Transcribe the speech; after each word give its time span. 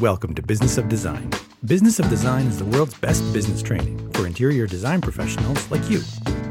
Welcome 0.00 0.34
to 0.36 0.40
Business 0.40 0.78
of 0.78 0.88
Design. 0.88 1.30
Business 1.66 1.98
of 1.98 2.08
Design 2.08 2.46
is 2.46 2.58
the 2.58 2.64
world's 2.64 2.94
best 2.94 3.22
business 3.34 3.60
training 3.60 4.10
for 4.12 4.26
interior 4.26 4.66
design 4.66 5.02
professionals 5.02 5.70
like 5.70 5.90
you. 5.90 5.98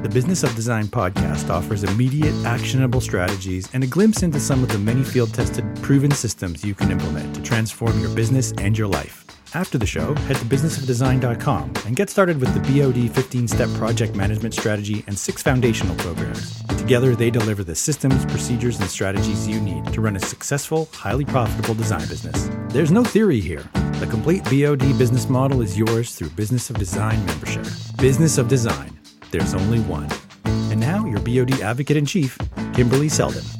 The 0.03 0.09
Business 0.13 0.43
of 0.43 0.53
Design 0.53 0.85
podcast 0.85 1.49
offers 1.49 1.83
immediate, 1.83 2.35
actionable 2.45 3.01
strategies 3.01 3.67
and 3.73 3.83
a 3.83 3.87
glimpse 3.87 4.21
into 4.21 4.39
some 4.39 4.61
of 4.61 4.69
the 4.69 4.77
many 4.77 5.03
field 5.03 5.33
tested, 5.33 5.65
proven 5.81 6.11
systems 6.11 6.63
you 6.63 6.75
can 6.75 6.91
implement 6.91 7.33
to 7.33 7.41
transform 7.41 7.99
your 7.99 8.13
business 8.13 8.53
and 8.59 8.77
your 8.77 8.87
life. 8.87 9.25
After 9.55 9.79
the 9.79 9.87
show, 9.87 10.13
head 10.13 10.35
to 10.35 10.45
businessofdesign.com 10.45 11.73
and 11.87 11.95
get 11.95 12.11
started 12.11 12.39
with 12.39 12.53
the 12.53 12.59
BOD 12.59 13.11
15 13.15 13.47
step 13.47 13.69
project 13.79 14.15
management 14.15 14.53
strategy 14.53 15.03
and 15.07 15.17
six 15.17 15.41
foundational 15.41 15.95
programs. 15.95 16.61
Together, 16.89 17.15
they 17.15 17.29
deliver 17.29 17.63
the 17.63 17.75
systems, 17.75 18.25
procedures, 18.25 18.79
and 18.79 18.89
strategies 18.89 19.47
you 19.47 19.61
need 19.61 19.85
to 19.93 20.01
run 20.01 20.15
a 20.15 20.19
successful, 20.19 20.89
highly 20.91 21.23
profitable 21.23 21.75
design 21.75 22.07
business. 22.07 22.49
There's 22.69 22.89
no 22.89 23.03
theory 23.03 23.39
here. 23.39 23.63
The 23.99 24.07
complete 24.09 24.43
BOD 24.45 24.97
business 24.97 25.29
model 25.29 25.61
is 25.61 25.77
yours 25.77 26.15
through 26.15 26.31
Business 26.31 26.71
of 26.71 26.79
Design 26.79 27.23
membership. 27.27 27.67
Business 27.97 28.39
of 28.39 28.47
Design. 28.47 28.99
There's 29.29 29.53
only 29.53 29.81
one. 29.81 30.09
And 30.45 30.79
now, 30.79 31.05
your 31.05 31.19
BOD 31.19 31.61
advocate 31.61 31.95
in 31.95 32.07
chief, 32.07 32.35
Kimberly 32.73 33.07
Seldon. 33.07 33.58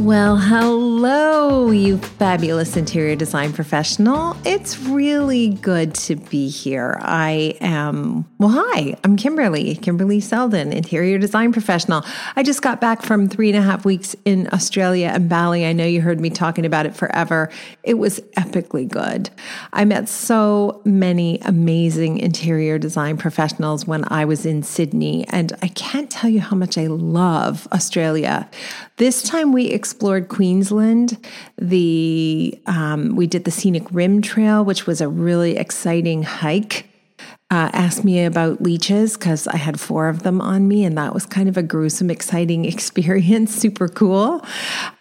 Well, 0.00 0.36
hello, 0.36 1.70
you 1.70 1.98
fabulous 1.98 2.76
interior 2.76 3.14
design 3.14 3.52
professional. 3.52 4.36
It's 4.44 4.76
really 4.80 5.50
good 5.50 5.94
to 5.94 6.16
be 6.16 6.48
here. 6.48 6.98
I 7.00 7.56
am, 7.60 8.24
well, 8.38 8.50
hi, 8.52 8.96
I'm 9.04 9.16
Kimberly, 9.16 9.76
Kimberly 9.76 10.18
Seldon, 10.18 10.72
interior 10.72 11.16
design 11.18 11.52
professional. 11.52 12.04
I 12.34 12.42
just 12.42 12.60
got 12.60 12.80
back 12.80 13.02
from 13.02 13.28
three 13.28 13.48
and 13.50 13.58
a 13.58 13.62
half 13.62 13.84
weeks 13.84 14.16
in 14.24 14.48
Australia 14.52 15.12
and 15.14 15.28
Bali. 15.28 15.64
I 15.64 15.72
know 15.72 15.86
you 15.86 16.00
heard 16.00 16.18
me 16.18 16.28
talking 16.28 16.66
about 16.66 16.86
it 16.86 16.96
forever. 16.96 17.48
It 17.84 17.94
was 17.94 18.18
epically 18.36 18.88
good. 18.88 19.30
I 19.72 19.84
met 19.84 20.08
so 20.08 20.82
many 20.84 21.38
amazing 21.42 22.18
interior 22.18 22.78
design 22.78 23.16
professionals 23.16 23.86
when 23.86 24.04
I 24.08 24.24
was 24.24 24.44
in 24.44 24.64
Sydney, 24.64 25.24
and 25.28 25.52
I 25.62 25.68
can't 25.68 26.10
tell 26.10 26.28
you 26.28 26.40
how 26.40 26.56
much 26.56 26.76
I 26.76 26.88
love 26.88 27.68
Australia. 27.72 28.50
This 28.96 29.22
time 29.22 29.50
we 29.50 29.66
explored 29.66 30.28
Queensland. 30.28 31.18
The 31.58 32.58
um, 32.66 33.16
we 33.16 33.26
did 33.26 33.44
the 33.44 33.50
scenic 33.50 33.84
rim 33.90 34.22
trail, 34.22 34.64
which 34.64 34.86
was 34.86 35.00
a 35.00 35.08
really 35.08 35.56
exciting 35.56 36.22
hike 36.22 36.86
uh, 37.50 37.70
asked 37.72 38.04
me 38.04 38.24
about 38.24 38.62
leeches 38.62 39.16
because 39.16 39.46
I 39.46 39.58
had 39.58 39.78
four 39.78 40.08
of 40.08 40.22
them 40.22 40.40
on 40.40 40.66
me, 40.66 40.84
and 40.84 40.96
that 40.96 41.12
was 41.12 41.26
kind 41.26 41.48
of 41.48 41.56
a 41.56 41.62
gruesome, 41.62 42.10
exciting 42.10 42.64
experience. 42.74 43.54
Super 43.54 43.86
cool. 43.86 44.44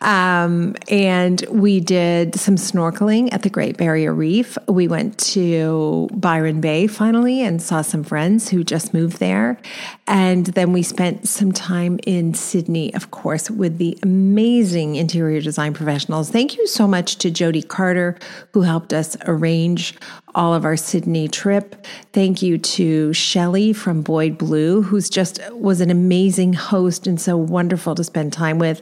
Um, 0.01 0.75
and 0.89 1.43
we 1.49 1.79
did 1.79 2.35
some 2.35 2.55
snorkeling 2.55 3.33
at 3.33 3.43
the 3.43 3.49
Great 3.49 3.77
Barrier 3.77 4.13
Reef. 4.13 4.57
We 4.67 4.87
went 4.87 5.17
to 5.19 6.09
Byron 6.13 6.59
Bay 6.59 6.87
finally 6.87 7.41
and 7.41 7.61
saw 7.61 7.81
some 7.81 8.03
friends 8.03 8.49
who 8.49 8.63
just 8.63 8.93
moved 8.93 9.19
there. 9.19 9.57
And 10.05 10.47
then 10.47 10.73
we 10.73 10.83
spent 10.83 11.27
some 11.27 11.53
time 11.53 11.99
in 12.05 12.33
Sydney, 12.33 12.93
of 12.93 13.09
course, 13.11 13.49
with 13.49 13.77
the 13.77 13.97
amazing 14.03 14.95
interior 14.95 15.39
design 15.39 15.73
professionals. 15.73 16.29
Thank 16.29 16.57
you 16.57 16.67
so 16.67 16.87
much 16.87 17.15
to 17.19 17.31
Jody 17.31 17.61
Carter, 17.61 18.17
who 18.51 18.61
helped 18.61 18.91
us 18.91 19.15
arrange 19.25 19.95
all 20.35 20.53
of 20.53 20.65
our 20.65 20.77
Sydney 20.77 21.27
trip. 21.27 21.85
Thank 22.11 22.41
you 22.41 22.57
to 22.57 23.13
Shelly 23.13 23.73
from 23.73 24.01
Boyd 24.01 24.37
Blue, 24.37 24.81
who's 24.81 25.09
just 25.09 25.39
was 25.51 25.81
an 25.81 25.89
amazing 25.89 26.53
host 26.53 27.07
and 27.07 27.19
so 27.19 27.37
wonderful 27.37 27.95
to 27.95 28.03
spend 28.03 28.33
time 28.33 28.59
with. 28.59 28.81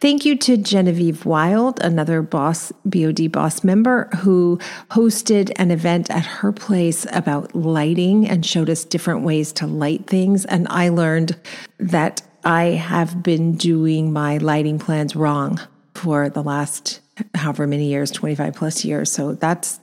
Thank 0.00 0.24
you 0.24 0.36
to 0.38 0.56
Genevieve 0.56 1.26
Wild, 1.26 1.80
another 1.80 2.22
boss 2.22 2.72
BOD 2.84 3.32
boss 3.32 3.64
member 3.64 4.08
who 4.18 4.58
hosted 4.90 5.52
an 5.56 5.70
event 5.70 6.10
at 6.10 6.24
her 6.24 6.52
place 6.52 7.06
about 7.12 7.54
lighting 7.54 8.28
and 8.28 8.44
showed 8.44 8.70
us 8.70 8.84
different 8.84 9.22
ways 9.22 9.52
to 9.52 9.66
light 9.66 10.06
things 10.06 10.44
and 10.44 10.66
I 10.68 10.88
learned 10.88 11.36
that 11.78 12.22
I 12.44 12.64
have 12.64 13.22
been 13.22 13.56
doing 13.56 14.12
my 14.12 14.38
lighting 14.38 14.78
plans 14.78 15.14
wrong 15.14 15.60
for 15.94 16.28
the 16.28 16.42
last 16.42 17.00
however 17.34 17.66
many 17.66 17.86
years 17.86 18.10
25 18.10 18.54
plus 18.54 18.84
years 18.84 19.12
so 19.12 19.34
that's 19.34 19.80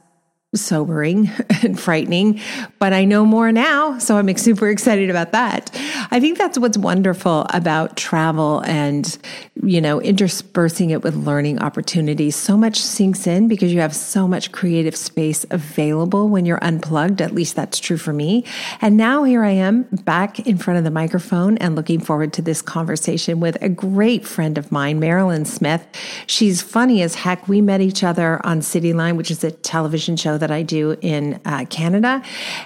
sobering 0.56 1.30
and 1.64 1.80
frightening, 1.80 2.40
but 2.80 2.92
I 2.92 3.06
know 3.06 3.24
more 3.24 3.52
now. 3.52 4.00
So 4.00 4.18
I'm 4.18 4.36
super 4.38 4.68
excited 4.68 5.10
about 5.10 5.32
that. 5.32 5.70
I 6.12 6.20
think 6.20 6.40
that's 6.40 6.58
what's 6.58 6.78
wonderful 6.78 7.46
about 7.54 7.98
travel 7.98 8.62
and, 8.62 9.18
you 9.62 9.80
know, 9.80 10.02
interspersing 10.02 10.90
it 10.90 11.04
with 11.04 11.16
learning 11.16 11.60
opportunities. 11.60 12.36
So 12.36 12.58
much 12.58 12.80
sinks 12.80 13.28
in 13.28 13.48
because 13.48 13.72
you 13.72 13.80
have 13.82 13.96
so 13.96 14.28
much 14.28 14.52
creative 14.52 14.96
space 14.96 15.46
available 15.52 16.30
when 16.30 16.48
you're 16.48 16.64
unplugged. 16.64 17.22
At 17.22 17.36
least 17.36 17.56
that's 17.56 17.80
true 17.80 17.98
for 17.98 18.12
me. 18.14 18.44
And 18.82 18.98
now 18.98 19.24
here 19.26 19.44
I 19.44 19.52
am 19.52 19.84
back 20.04 20.40
in 20.48 20.58
front 20.58 20.80
of 20.80 20.84
the 20.84 20.92
microphone 20.92 21.60
and 21.60 21.76
looking 21.76 22.00
forward 22.00 22.34
to 22.34 22.42
this 22.42 22.64
conversation 22.64 23.40
with 23.40 23.62
a 23.62 23.70
great 23.70 24.26
friend 24.26 24.58
of 24.58 24.72
mine, 24.72 25.00
Marilyn 25.00 25.46
Smith. 25.46 25.86
She's 26.26 26.64
funny 26.64 27.04
as 27.04 27.14
heck. 27.14 27.48
We 27.48 27.62
met 27.62 27.82
each 27.82 28.04
other 28.04 28.44
on 28.44 28.62
Cityline, 28.62 29.16
which 29.16 29.30
is 29.30 29.44
a 29.44 29.52
television 29.52 30.18
show 30.18 30.39
that 30.40 30.52
I 30.52 30.64
do 30.64 30.98
in 31.02 31.40
uh, 31.46 31.66
Canada. 31.70 32.22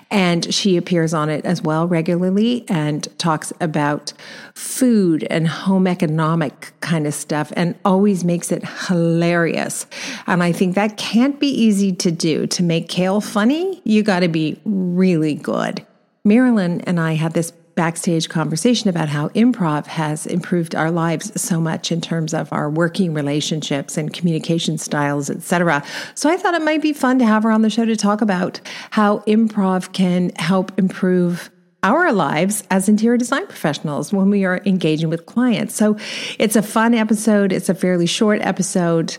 And 0.09 0.53
she 0.53 0.77
appears 0.77 1.13
on 1.13 1.29
it 1.29 1.45
as 1.45 1.61
well 1.61 1.87
regularly 1.87 2.65
and 2.67 3.07
talks 3.19 3.51
about 3.59 4.13
food 4.53 5.25
and 5.29 5.47
home 5.47 5.87
economic 5.87 6.73
kind 6.79 7.07
of 7.07 7.13
stuff 7.13 7.51
and 7.55 7.75
always 7.83 8.23
makes 8.23 8.51
it 8.51 8.63
hilarious. 8.87 9.85
And 10.27 10.43
I 10.43 10.51
think 10.51 10.75
that 10.75 10.97
can't 10.97 11.39
be 11.39 11.49
easy 11.49 11.91
to 11.93 12.11
do. 12.11 12.47
To 12.47 12.63
make 12.63 12.87
kale 12.89 13.21
funny, 13.21 13.81
you 13.83 14.03
got 14.03 14.21
to 14.21 14.27
be 14.27 14.59
really 14.65 15.35
good. 15.35 15.85
Marilyn 16.23 16.81
and 16.81 16.99
I 16.99 17.13
had 17.13 17.33
this 17.33 17.51
backstage 17.75 18.29
conversation 18.29 18.89
about 18.89 19.09
how 19.09 19.29
improv 19.29 19.87
has 19.87 20.25
improved 20.25 20.75
our 20.75 20.91
lives 20.91 21.39
so 21.41 21.59
much 21.59 21.91
in 21.91 22.01
terms 22.01 22.33
of 22.33 22.51
our 22.53 22.69
working 22.69 23.13
relationships 23.13 23.97
and 23.97 24.13
communication 24.13 24.77
styles, 24.77 25.29
etc. 25.29 25.83
So 26.15 26.29
I 26.29 26.37
thought 26.37 26.53
it 26.53 26.61
might 26.61 26.81
be 26.81 26.93
fun 26.93 27.19
to 27.19 27.25
have 27.25 27.43
her 27.43 27.51
on 27.51 27.61
the 27.61 27.69
show 27.69 27.85
to 27.85 27.95
talk 27.95 28.21
about 28.21 28.61
how 28.91 29.19
improv 29.19 29.91
can 29.93 30.31
help 30.35 30.77
improve 30.77 31.49
our 31.83 32.13
lives 32.13 32.63
as 32.71 32.87
interior 32.87 33.17
design 33.17 33.45
professionals 33.45 34.13
when 34.13 34.29
we 34.29 34.45
are 34.45 34.61
engaging 34.65 35.09
with 35.09 35.25
clients. 35.25 35.75
So 35.75 35.97
it's 36.39 36.55
a 36.55 36.61
fun 36.61 36.93
episode. 36.93 37.51
It's 37.51 37.69
a 37.69 37.75
fairly 37.75 38.05
short 38.05 38.41
episode. 38.41 39.17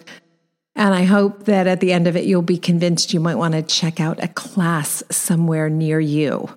And 0.75 0.95
I 0.95 1.05
hope 1.05 1.45
that 1.45 1.67
at 1.67 1.81
the 1.81 1.93
end 1.93 2.07
of 2.07 2.17
it, 2.17 2.25
you'll 2.25 2.43
be 2.43 2.59
convinced 2.59 3.13
you 3.13 3.21
might 3.21 3.37
want 3.37 3.55
to 3.55 3.63
check 3.63 4.01
out 4.01 4.23
a 4.23 4.29
class 4.29 5.05
somewhere 5.11 5.69
near 5.69 6.01
you. 6.01 6.49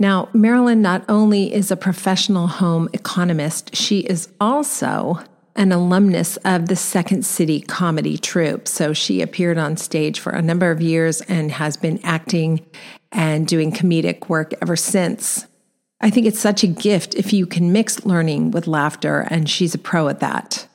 Now, 0.00 0.28
Marilyn 0.32 0.80
not 0.80 1.04
only 1.08 1.52
is 1.52 1.70
a 1.70 1.76
professional 1.76 2.46
home 2.46 2.88
economist, 2.92 3.74
she 3.74 4.00
is 4.00 4.28
also 4.40 5.18
an 5.56 5.72
alumnus 5.72 6.36
of 6.38 6.68
the 6.68 6.76
Second 6.76 7.26
City 7.26 7.60
Comedy 7.60 8.16
Troupe. 8.16 8.68
So 8.68 8.92
she 8.92 9.20
appeared 9.20 9.58
on 9.58 9.76
stage 9.76 10.20
for 10.20 10.30
a 10.30 10.40
number 10.40 10.70
of 10.70 10.80
years 10.80 11.20
and 11.22 11.50
has 11.50 11.76
been 11.76 11.98
acting 12.04 12.64
and 13.10 13.46
doing 13.46 13.72
comedic 13.72 14.28
work 14.28 14.54
ever 14.62 14.76
since. 14.76 15.46
I 16.00 16.10
think 16.10 16.26
it's 16.26 16.38
such 16.38 16.62
a 16.62 16.68
gift 16.68 17.16
if 17.16 17.32
you 17.32 17.44
can 17.44 17.72
mix 17.72 18.04
learning 18.04 18.52
with 18.52 18.68
laughter, 18.68 19.26
and 19.30 19.50
she's 19.50 19.74
a 19.74 19.78
pro 19.78 20.06
at 20.06 20.20
that. 20.20 20.68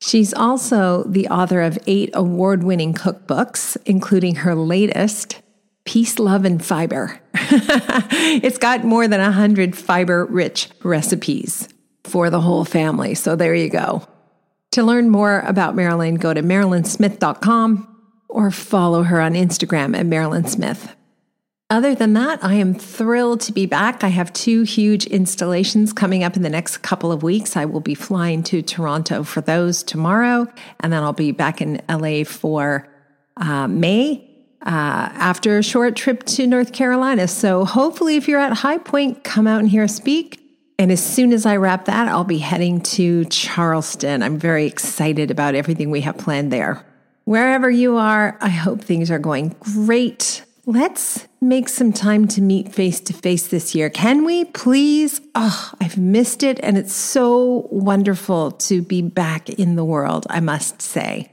She's 0.00 0.32
also 0.32 1.04
the 1.04 1.28
author 1.28 1.60
of 1.60 1.78
eight 1.86 2.08
award 2.14 2.62
winning 2.62 2.94
cookbooks, 2.94 3.76
including 3.84 4.36
her 4.36 4.54
latest, 4.54 5.42
Peace, 5.90 6.20
Love, 6.20 6.44
and 6.44 6.64
Fiber. 6.64 7.20
it's 7.34 8.58
got 8.58 8.84
more 8.84 9.08
than 9.08 9.20
100 9.20 9.76
fiber 9.76 10.24
rich 10.24 10.68
recipes 10.84 11.68
for 12.04 12.30
the 12.30 12.40
whole 12.40 12.64
family. 12.64 13.16
So 13.16 13.34
there 13.34 13.56
you 13.56 13.68
go. 13.68 14.06
To 14.70 14.84
learn 14.84 15.10
more 15.10 15.40
about 15.40 15.74
Marilyn, 15.74 16.14
go 16.14 16.32
to 16.32 16.44
marilynsmith.com 16.44 18.02
or 18.28 18.52
follow 18.52 19.02
her 19.02 19.20
on 19.20 19.32
Instagram 19.32 19.98
at 19.98 20.06
Marilyn 20.06 20.46
Smith. 20.46 20.94
Other 21.70 21.96
than 21.96 22.12
that, 22.12 22.38
I 22.40 22.54
am 22.54 22.72
thrilled 22.72 23.40
to 23.40 23.52
be 23.52 23.66
back. 23.66 24.04
I 24.04 24.08
have 24.10 24.32
two 24.32 24.62
huge 24.62 25.06
installations 25.06 25.92
coming 25.92 26.22
up 26.22 26.36
in 26.36 26.42
the 26.42 26.50
next 26.50 26.82
couple 26.82 27.10
of 27.10 27.24
weeks. 27.24 27.56
I 27.56 27.64
will 27.64 27.80
be 27.80 27.96
flying 27.96 28.44
to 28.44 28.62
Toronto 28.62 29.24
for 29.24 29.40
those 29.40 29.82
tomorrow, 29.82 30.46
and 30.78 30.92
then 30.92 31.02
I'll 31.02 31.12
be 31.12 31.32
back 31.32 31.60
in 31.60 31.82
LA 31.88 32.22
for 32.22 32.86
uh, 33.36 33.66
May 33.66 34.29
uh, 34.62 35.08
after 35.14 35.58
a 35.58 35.62
short 35.62 35.96
trip 35.96 36.24
to 36.24 36.46
North 36.46 36.72
Carolina. 36.72 37.26
So 37.28 37.64
hopefully, 37.64 38.16
if 38.16 38.28
you're 38.28 38.40
at 38.40 38.52
High 38.52 38.78
Point, 38.78 39.24
come 39.24 39.46
out 39.46 39.60
and 39.60 39.68
hear 39.68 39.84
us 39.84 39.94
speak. 39.94 40.38
And 40.78 40.90
as 40.90 41.04
soon 41.04 41.32
as 41.32 41.44
I 41.44 41.56
wrap 41.56 41.84
that, 41.86 42.08
I'll 42.08 42.24
be 42.24 42.38
heading 42.38 42.80
to 42.82 43.26
Charleston. 43.26 44.22
I'm 44.22 44.38
very 44.38 44.66
excited 44.66 45.30
about 45.30 45.54
everything 45.54 45.90
we 45.90 46.00
have 46.02 46.16
planned 46.16 46.50
there. 46.50 46.84
Wherever 47.24 47.70
you 47.70 47.96
are, 47.96 48.38
I 48.40 48.48
hope 48.48 48.80
things 48.80 49.10
are 49.10 49.18
going 49.18 49.54
great. 49.60 50.42
Let's 50.66 51.26
make 51.40 51.68
some 51.68 51.92
time 51.92 52.28
to 52.28 52.40
meet 52.40 52.72
face 52.72 53.00
to 53.00 53.12
face 53.12 53.48
this 53.48 53.74
year. 53.74 53.90
Can 53.90 54.24
we 54.24 54.44
please? 54.46 55.20
Oh, 55.34 55.72
I've 55.80 55.98
missed 55.98 56.42
it. 56.42 56.58
And 56.62 56.78
it's 56.78 56.94
so 56.94 57.68
wonderful 57.70 58.52
to 58.52 58.80
be 58.82 59.02
back 59.02 59.50
in 59.50 59.76
the 59.76 59.84
world, 59.84 60.26
I 60.30 60.40
must 60.40 60.80
say. 60.80 61.30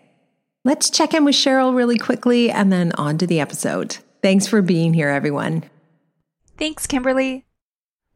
Let's 0.67 0.89
check 0.89 1.13
in 1.13 1.23
with 1.23 1.35
Cheryl 1.35 1.73
really 1.73 1.97
quickly 1.97 2.51
and 2.51 2.73
then 2.73 2.91
on 2.97 3.17
to 3.19 3.25
the 3.25 3.39
episode. 3.39 3.99
Thanks 4.21 4.47
for 4.47 4.61
being 4.61 4.93
here, 4.93 5.07
everyone. 5.07 5.63
Thanks, 6.57 6.85
Kimberly. 6.85 7.45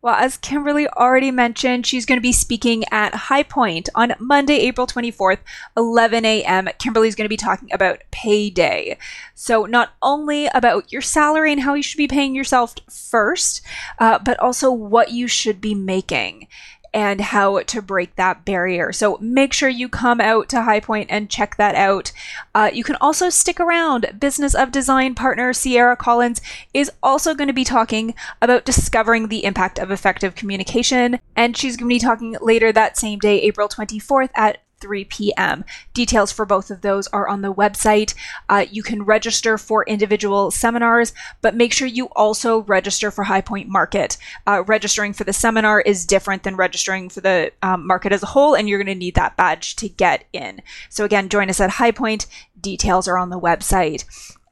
Well, 0.01 0.15
as 0.15 0.36
Kimberly 0.36 0.86
already 0.89 1.31
mentioned, 1.31 1.88
she's 1.88 2.06
going 2.06 2.18
to 2.18 2.21
be 2.21 2.33
speaking 2.33 2.83
at 2.92 3.15
High 3.15 3.44
Point 3.44 3.88
on 3.95 4.15
Monday, 4.19 4.56
April 4.56 4.86
24th, 4.86 5.38
11 5.77 6.25
a.m. 6.25 6.68
Kimberly's 6.77 7.15
going 7.15 7.24
to 7.25 7.30
be 7.30 7.38
talking 7.38 7.71
about 7.71 8.01
payday. 8.12 8.98
So, 9.33 9.65
not 9.65 9.94
only 10.01 10.48
about 10.48 10.92
your 10.92 11.01
salary 11.01 11.53
and 11.53 11.62
how 11.62 11.75
you 11.75 11.83
should 11.83 12.00
be 12.00 12.07
paying 12.09 12.36
yourself 12.36 12.75
first, 12.89 13.62
uh, 13.98 14.19
but 14.19 14.38
also 14.42 14.74
what 14.74 15.12
you 15.12 15.30
should 15.30 15.62
be 15.62 15.74
making 15.74 16.48
and 16.94 17.22
how 17.22 17.60
to 17.62 17.82
break 17.82 18.16
that 18.16 18.44
barrier. 18.44 18.92
So 18.92 19.18
make 19.22 19.54
sure 19.54 19.70
you 19.70 19.88
come 19.88 20.20
out 20.20 20.50
to 20.50 20.64
High 20.64 20.80
Point 20.80 21.10
and 21.10 21.30
check 21.30 21.56
that 21.58 21.76
out. 21.76 22.12
Uh, 22.54 22.70
you 22.74 22.84
can 22.84 22.98
also 23.00 23.30
stick 23.30 23.60
around. 23.60 24.18
Business 24.20 24.54
of 24.54 24.72
Design 24.72 25.16
partner 25.16 25.54
Sierra 25.54 25.96
Collins 25.96 26.42
is 26.74 26.92
also 27.02 27.34
going 27.34 27.48
to 27.48 27.54
be 27.54 27.64
talking 27.64 28.14
about 28.42 28.66
discovering 28.66 29.28
the 29.28 29.46
impact 29.46 29.80
of 29.80 29.92
effective 29.92 30.36
communication, 30.36 31.20
and 31.36 31.56
she's 31.56 31.78
going 31.78 31.90
to 31.90 31.96
be 31.96 32.00
talking 32.00 32.36
later 32.42 32.72
that 32.72 32.98
same 32.98 33.20
day, 33.20 33.42
April 33.42 33.70
24th 33.70 34.30
at 34.36 34.58
3 34.81 35.06
p.m. 35.06 35.63
Details 35.94 36.31
for 36.31 36.45
both 36.45 36.72
of 36.72 36.81
those 36.81 37.07
are 37.07 37.28
on 37.28 37.42
the 37.42 37.54
website. 37.54 38.13
Uh, 38.50 38.66
you 38.69 38.83
can 38.83 39.04
register 39.04 39.57
for 39.57 39.83
individual 39.86 40.51
seminars, 40.51 41.13
but 41.42 41.56
make 41.56 41.72
sure 41.72 41.88
you 41.88 42.07
also 42.07 42.63
register 42.63 43.12
for 43.12 43.24
High 43.24 43.42
Point 43.42 43.69
Market. 43.69 44.18
Uh, 44.45 44.63
registering 44.66 45.13
for 45.13 45.24
the 45.24 45.33
seminar 45.33 45.81
is 45.81 46.06
different 46.06 46.44
than 46.44 46.56
registering 46.56 47.10
for 47.10 47.22
the 47.22 47.51
um, 47.62 47.88
market 47.88 48.12
as 48.12 48.24
a 48.24 48.28
whole, 48.28 48.56
and 48.56 48.68
you're 48.68 48.80
going 48.80 48.94
to 48.94 48.95
need 48.95 49.16
that 49.16 49.38
badge 49.38 49.75
to 49.78 49.88
get 49.88 50.25
in. 50.33 50.62
So, 50.89 51.06
again, 51.06 51.30
join 51.30 51.50
us 51.50 51.62
at 51.62 51.72
High 51.72 51.92
Point. 51.92 52.25
Details 52.60 53.07
are 53.07 53.18
on 53.18 53.30
the 53.30 53.39
website. 53.39 54.04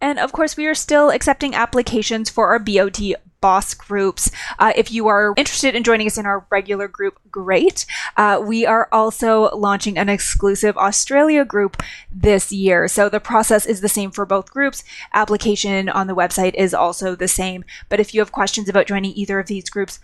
And 0.01 0.17
of 0.17 0.31
course, 0.31 0.55
we 0.55 0.65
are 0.67 0.75
still 0.75 1.09
accepting 1.09 1.53
applications 1.53 2.29
for 2.29 2.47
our 2.47 2.59
BOD 2.59 3.15
boss 3.41 3.73
groups. 3.73 4.31
Uh, 4.57 4.73
if 4.75 4.91
you 4.91 5.07
are 5.07 5.33
interested 5.37 5.75
in 5.75 5.83
joining 5.83 6.07
us 6.07 6.17
in 6.17 6.25
our 6.25 6.45
regular 6.49 6.87
group, 6.87 7.19
great. 7.31 7.85
Uh, 8.17 8.41
we 8.43 8.65
are 8.65 8.87
also 8.91 9.55
launching 9.55 9.97
an 9.97 10.09
exclusive 10.09 10.77
Australia 10.77 11.45
group 11.45 11.81
this 12.11 12.51
year. 12.51 12.87
So 12.87 13.09
the 13.09 13.19
process 13.19 13.65
is 13.65 13.81
the 13.81 13.89
same 13.89 14.11
for 14.11 14.25
both 14.25 14.51
groups. 14.51 14.83
Application 15.13 15.89
on 15.89 16.07
the 16.07 16.15
website 16.15 16.55
is 16.55 16.73
also 16.73 17.15
the 17.15 17.27
same. 17.27 17.63
But 17.87 17.99
if 17.99 18.13
you 18.13 18.21
have 18.21 18.31
questions 18.31 18.69
about 18.69 18.87
joining 18.87 19.13
either 19.13 19.39
of 19.39 19.47
these 19.47 19.69
groups, 19.69 19.99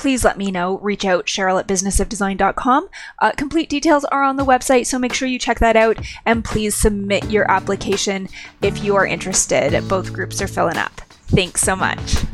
please 0.00 0.24
let 0.24 0.38
me 0.38 0.50
know. 0.50 0.78
Reach 0.78 1.04
out, 1.04 1.26
Cheryl 1.26 1.60
at 1.60 1.68
businessofdesign.com. 1.68 2.88
Uh, 3.18 3.32
complete 3.32 3.68
details 3.68 4.04
are 4.06 4.22
on 4.22 4.36
the 4.36 4.44
website, 4.44 4.86
so 4.86 4.98
make 4.98 5.12
sure 5.12 5.28
you 5.28 5.38
check 5.38 5.58
that 5.58 5.76
out 5.76 5.98
and 6.24 6.42
please 6.42 6.74
submit 6.74 7.30
your 7.30 7.48
application 7.50 8.26
if 8.62 8.82
you 8.82 8.96
are 8.96 9.06
interested. 9.06 9.86
Both 9.88 10.14
groups 10.14 10.40
are 10.40 10.48
filling 10.48 10.78
up. 10.78 11.02
Thanks 11.28 11.60
so 11.60 11.76
much. 11.76 12.24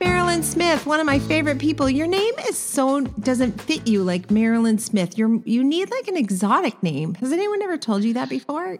Marilyn 0.00 0.42
Smith, 0.42 0.86
one 0.86 1.00
of 1.00 1.06
my 1.06 1.18
favorite 1.18 1.58
people. 1.58 1.88
Your 1.88 2.06
name 2.06 2.34
is 2.48 2.56
so 2.56 3.00
doesn't 3.00 3.60
fit 3.60 3.86
you 3.86 4.02
like 4.02 4.30
Marilyn 4.30 4.78
Smith. 4.78 5.18
You're 5.18 5.40
you 5.44 5.64
need 5.64 5.90
like 5.90 6.08
an 6.08 6.16
exotic 6.16 6.82
name. 6.82 7.14
Has 7.14 7.32
anyone 7.32 7.62
ever 7.62 7.76
told 7.76 8.04
you 8.04 8.14
that 8.14 8.28
before? 8.28 8.78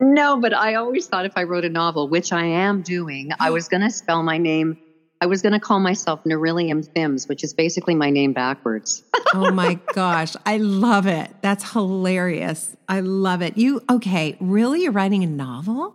No, 0.00 0.40
but 0.40 0.52
I 0.52 0.74
always 0.74 1.06
thought 1.06 1.26
if 1.26 1.36
I 1.36 1.44
wrote 1.44 1.64
a 1.64 1.68
novel, 1.68 2.08
which 2.08 2.32
I 2.32 2.44
am 2.44 2.82
doing, 2.82 3.30
I 3.38 3.50
mm. 3.50 3.52
was 3.52 3.68
going 3.68 3.82
to 3.82 3.90
spell 3.90 4.22
my 4.22 4.36
name. 4.36 4.76
I 5.20 5.26
was 5.26 5.42
going 5.42 5.52
to 5.52 5.60
call 5.60 5.78
myself 5.78 6.24
Nerillium 6.24 6.84
Thims, 6.84 7.28
which 7.28 7.44
is 7.44 7.54
basically 7.54 7.94
my 7.94 8.10
name 8.10 8.32
backwards. 8.32 9.04
oh 9.34 9.52
my 9.52 9.78
gosh, 9.94 10.34
I 10.44 10.56
love 10.56 11.06
it. 11.06 11.30
That's 11.42 11.72
hilarious. 11.72 12.76
I 12.88 13.00
love 13.00 13.42
it. 13.42 13.56
You 13.56 13.80
okay? 13.88 14.36
Really, 14.40 14.82
you're 14.82 14.92
writing 14.92 15.22
a 15.22 15.28
novel? 15.28 15.94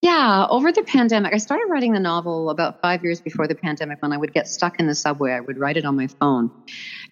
Yeah, 0.00 0.46
over 0.48 0.70
the 0.70 0.84
pandemic, 0.84 1.34
I 1.34 1.38
started 1.38 1.66
writing 1.68 1.92
the 1.92 1.98
novel 1.98 2.50
about 2.50 2.80
five 2.80 3.02
years 3.02 3.20
before 3.20 3.48
the 3.48 3.56
pandemic. 3.56 4.00
When 4.00 4.12
I 4.12 4.16
would 4.16 4.32
get 4.32 4.46
stuck 4.46 4.78
in 4.78 4.86
the 4.86 4.94
subway, 4.94 5.32
I 5.32 5.40
would 5.40 5.58
write 5.58 5.76
it 5.76 5.84
on 5.84 5.96
my 5.96 6.06
phone, 6.06 6.52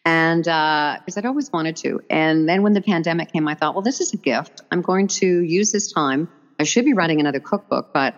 and 0.04 0.44
because 0.44 1.16
uh, 1.16 1.18
I'd 1.18 1.26
always 1.26 1.50
wanted 1.52 1.74
to. 1.78 2.00
And 2.08 2.48
then 2.48 2.62
when 2.62 2.74
the 2.74 2.80
pandemic 2.80 3.32
came, 3.32 3.48
I 3.48 3.54
thought, 3.54 3.74
well, 3.74 3.82
this 3.82 4.00
is 4.00 4.14
a 4.14 4.16
gift. 4.16 4.62
I'm 4.70 4.82
going 4.82 5.08
to 5.08 5.26
use 5.26 5.72
this 5.72 5.90
time. 5.90 6.28
I 6.60 6.62
should 6.62 6.84
be 6.84 6.92
writing 6.92 7.18
another 7.18 7.40
cookbook, 7.40 7.92
but 7.92 8.14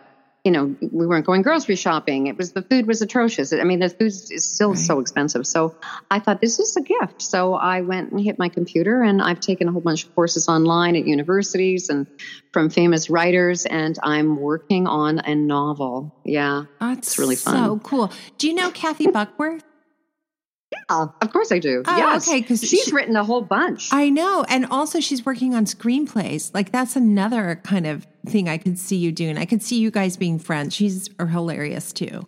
you 0.49 0.53
know, 0.53 0.75
we 0.81 1.07
weren't 1.07 1.27
going 1.27 1.43
grocery 1.43 1.77
shopping. 1.77 2.27
It 2.27 2.39
was 2.39 2.53
the 2.53 2.63
food 2.63 2.87
was 2.87 3.03
atrocious. 3.03 3.53
I 3.53 3.65
mean, 3.65 3.81
the 3.81 3.91
food 3.91 4.07
is 4.07 4.51
still 4.51 4.71
right. 4.71 4.79
so 4.79 4.99
expensive. 4.99 5.47
So 5.47 5.77
I 6.11 6.21
thought 6.21 6.41
this 6.41 6.59
is 6.59 6.75
a 6.75 6.81
gift. 6.81 7.21
So 7.21 7.53
I 7.53 7.83
went 7.83 8.13
and 8.13 8.19
hit 8.19 8.39
my 8.39 8.49
computer 8.49 9.03
and 9.03 9.21
I've 9.21 9.41
taken 9.41 9.69
a 9.69 9.73
whole 9.73 9.83
bunch 9.83 10.05
of 10.05 10.15
courses 10.15 10.49
online 10.49 10.97
at 10.97 11.07
universities 11.07 11.91
and 11.91 12.07
from 12.51 12.71
famous 12.71 13.11
writers. 13.11 13.67
And 13.67 13.99
I'm 14.03 14.37
working 14.37 14.87
on 14.87 15.19
a 15.19 15.35
novel. 15.35 16.17
Yeah. 16.25 16.65
That's 16.81 17.09
it's 17.09 17.19
really 17.19 17.37
fun. 17.37 17.55
So 17.55 17.79
cool. 17.81 18.11
Do 18.39 18.49
you 18.49 18.55
know 18.55 18.71
Kathy 18.71 19.09
Buckworth? 19.09 19.65
Yeah, 20.73 21.07
of 21.23 21.33
course 21.33 21.51
I 21.51 21.59
do. 21.59 21.83
Oh, 21.87 21.97
yes. 21.97 22.29
okay, 22.29 22.41
because 22.41 22.61
she's 22.61 22.85
she, 22.85 22.95
written 22.95 23.17
a 23.17 23.25
whole 23.25 23.41
bunch. 23.41 23.89
I 23.93 24.11
know, 24.11 24.45
and 24.49 24.67
also 24.67 25.01
she's 25.01 25.25
working 25.25 25.55
on 25.55 25.65
screenplays. 25.65 26.53
Like 26.55 26.73
that's 26.73 26.95
another 26.97 27.61
kind 27.65 27.87
of 27.87 28.07
thing 28.27 28.49
I 28.49 28.59
could 28.59 28.79
see 28.79 28.97
you 28.97 29.11
doing. 29.13 29.39
I 29.39 29.47
could 29.47 29.63
see 29.63 29.79
you 29.79 29.91
guys 29.91 30.17
being 30.17 30.39
friends. 30.39 30.75
She's 30.75 31.09
hilarious 31.19 31.93
too. 31.93 32.27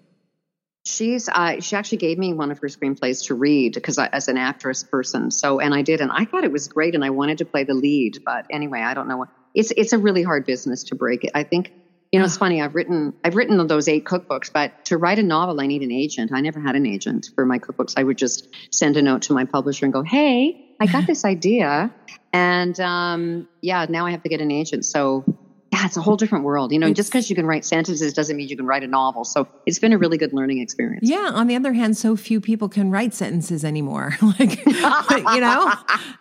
She's 0.87 1.28
uh, 1.28 1.60
she 1.60 1.76
actually 1.76 1.98
gave 1.98 2.16
me 2.16 2.32
one 2.32 2.50
of 2.50 2.58
her 2.60 2.69
screenplays 2.69 3.26
to 3.26 3.34
read 3.34 3.75
because 3.75 3.98
as 3.98 4.28
an 4.28 4.38
actress 4.38 4.82
person. 4.82 5.31
So 5.31 5.60
and 5.60 5.75
I 5.75 5.82
did, 5.82 6.00
and 6.00 6.10
I 6.10 6.25
thought 6.25 6.44
it 6.44 6.52
was 6.52 6.69
great, 6.69 6.94
and 6.94 7.04
I 7.04 7.10
wanted 7.10 7.38
to 7.38 7.44
play 7.44 7.64
the 7.64 7.75
lead. 7.75 8.22
But 8.25 8.46
anyway, 8.50 8.81
I 8.81 8.94
don't 8.94 9.06
know 9.06 9.19
what 9.19 9.28
it's 9.54 9.70
it's 9.72 9.92
a 9.92 9.98
really 9.98 10.22
hard 10.22 10.46
business 10.46 10.84
to 10.84 10.94
break. 10.94 11.28
I 11.34 11.42
think 11.42 11.72
you 12.12 12.18
know, 12.18 12.24
it's 12.24 12.36
funny. 12.36 12.60
I've 12.60 12.74
written 12.74 13.14
I've 13.22 13.36
written 13.36 13.64
those 13.66 13.86
eight 13.86 14.04
cookbooks, 14.04 14.50
but 14.52 14.72
to 14.86 14.98
write 14.98 15.18
a 15.18 15.22
novel, 15.22 15.60
I 15.60 15.66
need 15.66 15.82
an 15.82 15.92
agent. 15.92 16.32
I 16.32 16.40
never 16.40 16.60
had 16.60 16.74
an 16.74 16.86
agent 16.86 17.30
for 17.34 17.46
my 17.46 17.58
cookbooks. 17.58 17.94
I 17.96 18.02
would 18.02 18.18
just 18.18 18.48
send 18.72 18.96
a 18.96 19.02
note 19.02 19.22
to 19.22 19.32
my 19.32 19.44
publisher 19.44 19.86
and 19.86 19.92
go, 19.92 20.02
"Hey, 20.02 20.56
I 20.80 20.86
got 20.86 21.06
this 21.06 21.24
idea," 21.24 21.94
and 22.32 22.78
um, 22.80 23.48
yeah, 23.62 23.86
now 23.88 24.06
I 24.06 24.10
have 24.10 24.22
to 24.24 24.28
get 24.28 24.40
an 24.40 24.50
agent. 24.50 24.84
So 24.84 25.24
yeah, 25.72 25.87
it's 25.87 25.96
a 25.96 26.00
whole 26.00 26.17
different 26.17 26.44
world. 26.44 26.72
You 26.72 26.81
know, 26.81 26.88
it's, 26.88 26.96
just 26.96 27.12
because 27.12 27.31
you 27.31 27.37
can 27.37 27.46
write 27.46 27.64
sentences 27.64 28.12
doesn't 28.12 28.37
mean 28.37 28.49
you 28.49 28.56
can 28.56 28.67
write 28.67 28.82
a 28.82 28.88
novel. 28.88 29.25
So 29.25 29.46
it's 29.67 29.78
been 29.78 29.93
a 29.93 29.99
really 29.99 30.19
good 30.19 30.32
learning 30.32 30.58
experience. 30.58 31.08
Yeah. 31.08 31.31
On 31.32 31.46
the 31.46 31.55
other 31.55 31.72
hand, 31.72 31.96
so 31.96 32.17
few 32.17 32.40
people 32.40 32.69
can 32.69 32.90
write 32.90 33.14
sentences 33.14 33.64
anymore. 33.64 34.17
like, 34.40 34.67
you 34.67 34.72
know, 34.72 35.72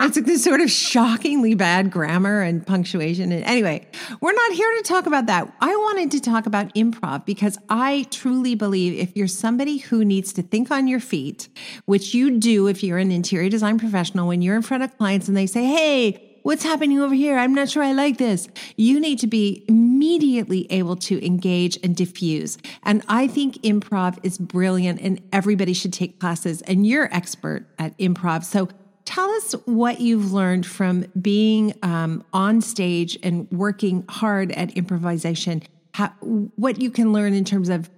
it's 0.01 0.15
like 0.17 0.25
this 0.25 0.43
sort 0.43 0.61
of 0.61 0.69
shockingly 0.69 1.55
bad 1.55 1.89
grammar 1.89 2.41
and 2.41 2.65
punctuation. 2.65 3.31
And 3.31 3.43
anyway, 3.43 3.87
we're 4.21 4.33
not 4.33 4.51
here 4.51 4.71
to 4.77 4.83
talk 4.83 5.07
about 5.07 5.25
that. 5.25 5.51
I 5.61 5.75
wanted 5.75 6.11
to 6.11 6.21
talk 6.21 6.45
about 6.45 6.71
improv 6.75 7.25
because 7.25 7.57
I 7.69 8.05
truly 8.11 8.53
believe 8.53 8.99
if 8.99 9.17
you're 9.17 9.27
somebody 9.27 9.77
who 9.77 10.05
needs 10.05 10.31
to 10.33 10.43
think 10.43 10.69
on 10.69 10.87
your 10.87 10.99
feet, 10.99 11.49
which 11.85 12.13
you 12.13 12.37
do 12.37 12.67
if 12.67 12.83
you're 12.83 12.99
an 12.99 13.11
interior 13.11 13.49
design 13.49 13.79
professional, 13.79 14.27
when 14.27 14.43
you're 14.43 14.55
in 14.55 14.61
front 14.61 14.83
of 14.83 14.95
clients 14.99 15.27
and 15.27 15.35
they 15.35 15.47
say, 15.47 15.65
Hey, 15.65 16.28
What's 16.43 16.63
happening 16.63 16.99
over 16.99 17.13
here? 17.13 17.37
I'm 17.37 17.53
not 17.53 17.69
sure 17.69 17.83
I 17.83 17.91
like 17.91 18.17
this. 18.17 18.47
You 18.77 18.99
need 18.99 19.19
to 19.19 19.27
be 19.27 19.65
immediately 19.67 20.67
able 20.71 20.95
to 20.97 21.25
engage 21.25 21.77
and 21.83 21.95
diffuse. 21.95 22.57
And 22.83 23.03
I 23.07 23.27
think 23.27 23.55
improv 23.61 24.17
is 24.23 24.37
brilliant 24.37 25.01
and 25.01 25.21
everybody 25.33 25.73
should 25.73 25.93
take 25.93 26.19
classes. 26.19 26.61
And 26.63 26.85
you're 26.87 27.13
expert 27.13 27.65
at 27.77 27.97
improv. 27.97 28.43
So 28.43 28.69
tell 29.05 29.29
us 29.31 29.53
what 29.65 29.99
you've 29.99 30.31
learned 30.31 30.65
from 30.65 31.05
being 31.19 31.73
um, 31.83 32.23
on 32.31 32.61
stage 32.61 33.17
and 33.23 33.47
working 33.51 34.05
hard 34.07 34.51
at 34.51 34.71
improvisation, 34.77 35.63
how, 35.93 36.09
what 36.55 36.79
you 36.81 36.91
can 36.91 37.11
learn 37.11 37.33
in 37.33 37.43
terms 37.43 37.69
of 37.69 37.89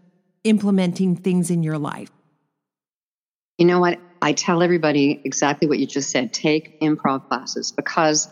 implementing 0.44 1.16
things 1.16 1.52
in 1.52 1.64
your 1.64 1.78
life. 1.78 2.10
You 3.58 3.66
know 3.66 3.80
what? 3.80 4.00
I 4.22 4.34
tell 4.34 4.62
everybody 4.62 5.20
exactly 5.24 5.68
what 5.68 5.80
you 5.80 5.88
just 5.88 6.12
said. 6.12 6.32
Take 6.32 6.80
improv 6.80 7.28
classes 7.28 7.72
because 7.72 8.30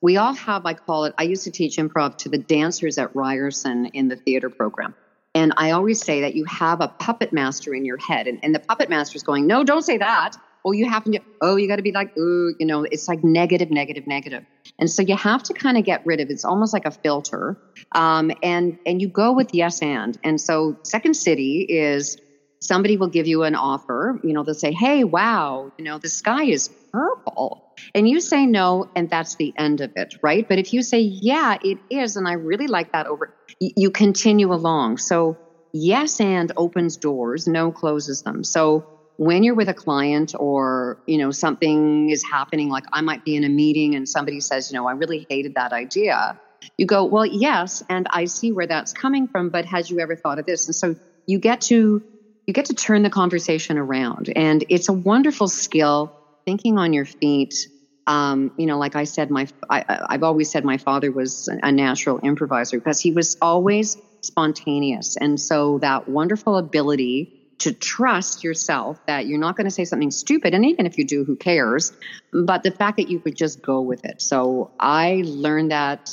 we 0.00 0.16
all 0.16 0.34
have, 0.34 0.66
I 0.66 0.74
call 0.74 1.04
it, 1.04 1.14
I 1.18 1.24
used 1.24 1.44
to 1.44 1.50
teach 1.50 1.76
improv 1.76 2.16
to 2.18 2.28
the 2.28 2.38
dancers 2.38 2.98
at 2.98 3.14
Ryerson 3.14 3.86
in 3.86 4.08
the 4.08 4.16
theater 4.16 4.50
program. 4.50 4.94
And 5.34 5.54
I 5.56 5.70
always 5.70 6.00
say 6.00 6.22
that 6.22 6.34
you 6.34 6.44
have 6.44 6.80
a 6.80 6.88
puppet 6.88 7.32
master 7.32 7.74
in 7.74 7.84
your 7.84 7.96
head, 7.96 8.26
and, 8.26 8.38
and 8.42 8.54
the 8.54 8.58
puppet 8.58 8.90
master 8.90 9.16
is 9.16 9.22
going, 9.22 9.46
No, 9.46 9.64
don't 9.64 9.82
say 9.82 9.96
that. 9.98 10.36
Oh, 10.64 10.72
you 10.72 10.88
have 10.88 11.04
to, 11.04 11.18
oh, 11.40 11.56
you 11.56 11.66
got 11.66 11.76
to 11.76 11.82
be 11.82 11.90
like, 11.90 12.16
ooh, 12.16 12.54
you 12.60 12.66
know, 12.66 12.84
it's 12.84 13.08
like 13.08 13.24
negative, 13.24 13.72
negative, 13.72 14.06
negative. 14.06 14.44
And 14.78 14.88
so 14.88 15.02
you 15.02 15.16
have 15.16 15.42
to 15.44 15.54
kind 15.54 15.76
of 15.76 15.84
get 15.84 16.06
rid 16.06 16.20
of 16.20 16.30
it's 16.30 16.44
almost 16.44 16.72
like 16.72 16.86
a 16.86 16.92
filter. 16.92 17.56
Um, 17.96 18.30
and 18.44 18.78
and 18.86 19.02
you 19.02 19.08
go 19.08 19.32
with 19.32 19.52
yes 19.52 19.82
and. 19.82 20.16
And 20.22 20.40
so 20.40 20.76
Second 20.84 21.14
City 21.14 21.66
is 21.68 22.16
somebody 22.62 22.96
will 22.96 23.08
give 23.08 23.26
you 23.26 23.42
an 23.42 23.54
offer, 23.54 24.18
you 24.22 24.32
know, 24.32 24.44
they'll 24.44 24.54
say, 24.54 24.72
Hey, 24.72 25.04
wow, 25.04 25.70
you 25.76 25.84
know, 25.84 25.98
the 25.98 26.08
sky 26.08 26.44
is 26.44 26.70
purple. 26.92 27.60
And 27.94 28.08
you 28.08 28.20
say 28.20 28.46
no, 28.46 28.86
and 28.94 29.10
that's 29.10 29.36
the 29.36 29.52
end 29.58 29.80
of 29.80 29.90
it, 29.96 30.14
right? 30.22 30.46
But 30.48 30.58
if 30.58 30.72
you 30.72 30.82
say, 30.82 31.00
Yeah, 31.00 31.56
it 31.60 31.78
is, 31.90 32.16
and 32.16 32.26
I 32.28 32.34
really 32.34 32.68
like 32.68 32.88
that 32.92 33.06
over, 33.06 33.28
you 33.60 33.90
continue 33.90 34.52
along. 34.52 34.98
So, 34.98 35.36
yes 35.74 36.20
and 36.20 36.52
opens 36.56 36.96
doors, 36.96 37.46
no 37.46 37.72
closes 37.72 38.22
them. 38.22 38.44
So, 38.44 38.84
when 39.16 39.42
you're 39.42 39.54
with 39.54 39.68
a 39.68 39.74
client 39.74 40.32
or, 40.38 40.96
you 41.06 41.18
know, 41.18 41.30
something 41.30 42.10
is 42.10 42.22
happening, 42.30 42.70
like 42.70 42.84
I 42.92 43.02
might 43.02 43.22
be 43.24 43.36
in 43.36 43.44
a 43.44 43.48
meeting 43.48 43.94
and 43.94 44.08
somebody 44.08 44.40
says, 44.40 44.70
you 44.70 44.76
know, 44.76 44.88
I 44.88 44.92
really 44.92 45.26
hated 45.28 45.54
that 45.54 45.72
idea. 45.72 46.34
You 46.78 46.86
go, 46.86 47.04
well, 47.04 47.26
yes, 47.26 47.82
and 47.88 48.06
I 48.10 48.24
see 48.24 48.52
where 48.52 48.66
that's 48.66 48.92
coming 48.92 49.28
from, 49.28 49.50
but 49.50 49.64
had 49.64 49.90
you 49.90 50.00
ever 50.00 50.16
thought 50.16 50.38
of 50.38 50.46
this? 50.46 50.66
And 50.66 50.74
so 50.74 50.94
you 51.26 51.38
get 51.38 51.60
to 51.62 52.02
you 52.46 52.52
get 52.52 52.66
to 52.66 52.74
turn 52.74 53.02
the 53.02 53.10
conversation 53.10 53.78
around. 53.78 54.32
And 54.34 54.64
it's 54.68 54.88
a 54.88 54.92
wonderful 54.92 55.48
skill, 55.48 56.12
thinking 56.44 56.78
on 56.78 56.92
your 56.92 57.04
feet. 57.04 57.68
Um, 58.06 58.52
you 58.56 58.66
know, 58.66 58.78
like 58.78 58.96
I 58.96 59.04
said, 59.04 59.30
my 59.30 59.46
I, 59.70 59.84
I've 60.10 60.24
always 60.24 60.50
said 60.50 60.64
my 60.64 60.76
father 60.78 61.12
was 61.12 61.48
a 61.48 61.70
natural 61.70 62.18
improviser 62.18 62.78
because 62.78 63.00
he 63.00 63.12
was 63.12 63.36
always 63.40 63.96
spontaneous, 64.22 65.16
and 65.16 65.40
so 65.40 65.78
that 65.78 66.08
wonderful 66.08 66.56
ability 66.56 67.38
to 67.58 67.72
trust 67.72 68.42
yourself 68.42 68.98
that 69.06 69.26
you're 69.26 69.38
not 69.38 69.56
going 69.56 69.66
to 69.66 69.70
say 69.70 69.84
something 69.84 70.10
stupid. 70.10 70.52
And 70.52 70.64
even 70.66 70.84
if 70.84 70.98
you 70.98 71.04
do, 71.04 71.22
who 71.22 71.36
cares? 71.36 71.92
But 72.32 72.64
the 72.64 72.72
fact 72.72 72.96
that 72.96 73.08
you 73.08 73.20
could 73.20 73.36
just 73.36 73.62
go 73.62 73.80
with 73.82 74.04
it. 74.04 74.20
So 74.20 74.72
I 74.80 75.22
learned 75.24 75.70
that 75.70 76.10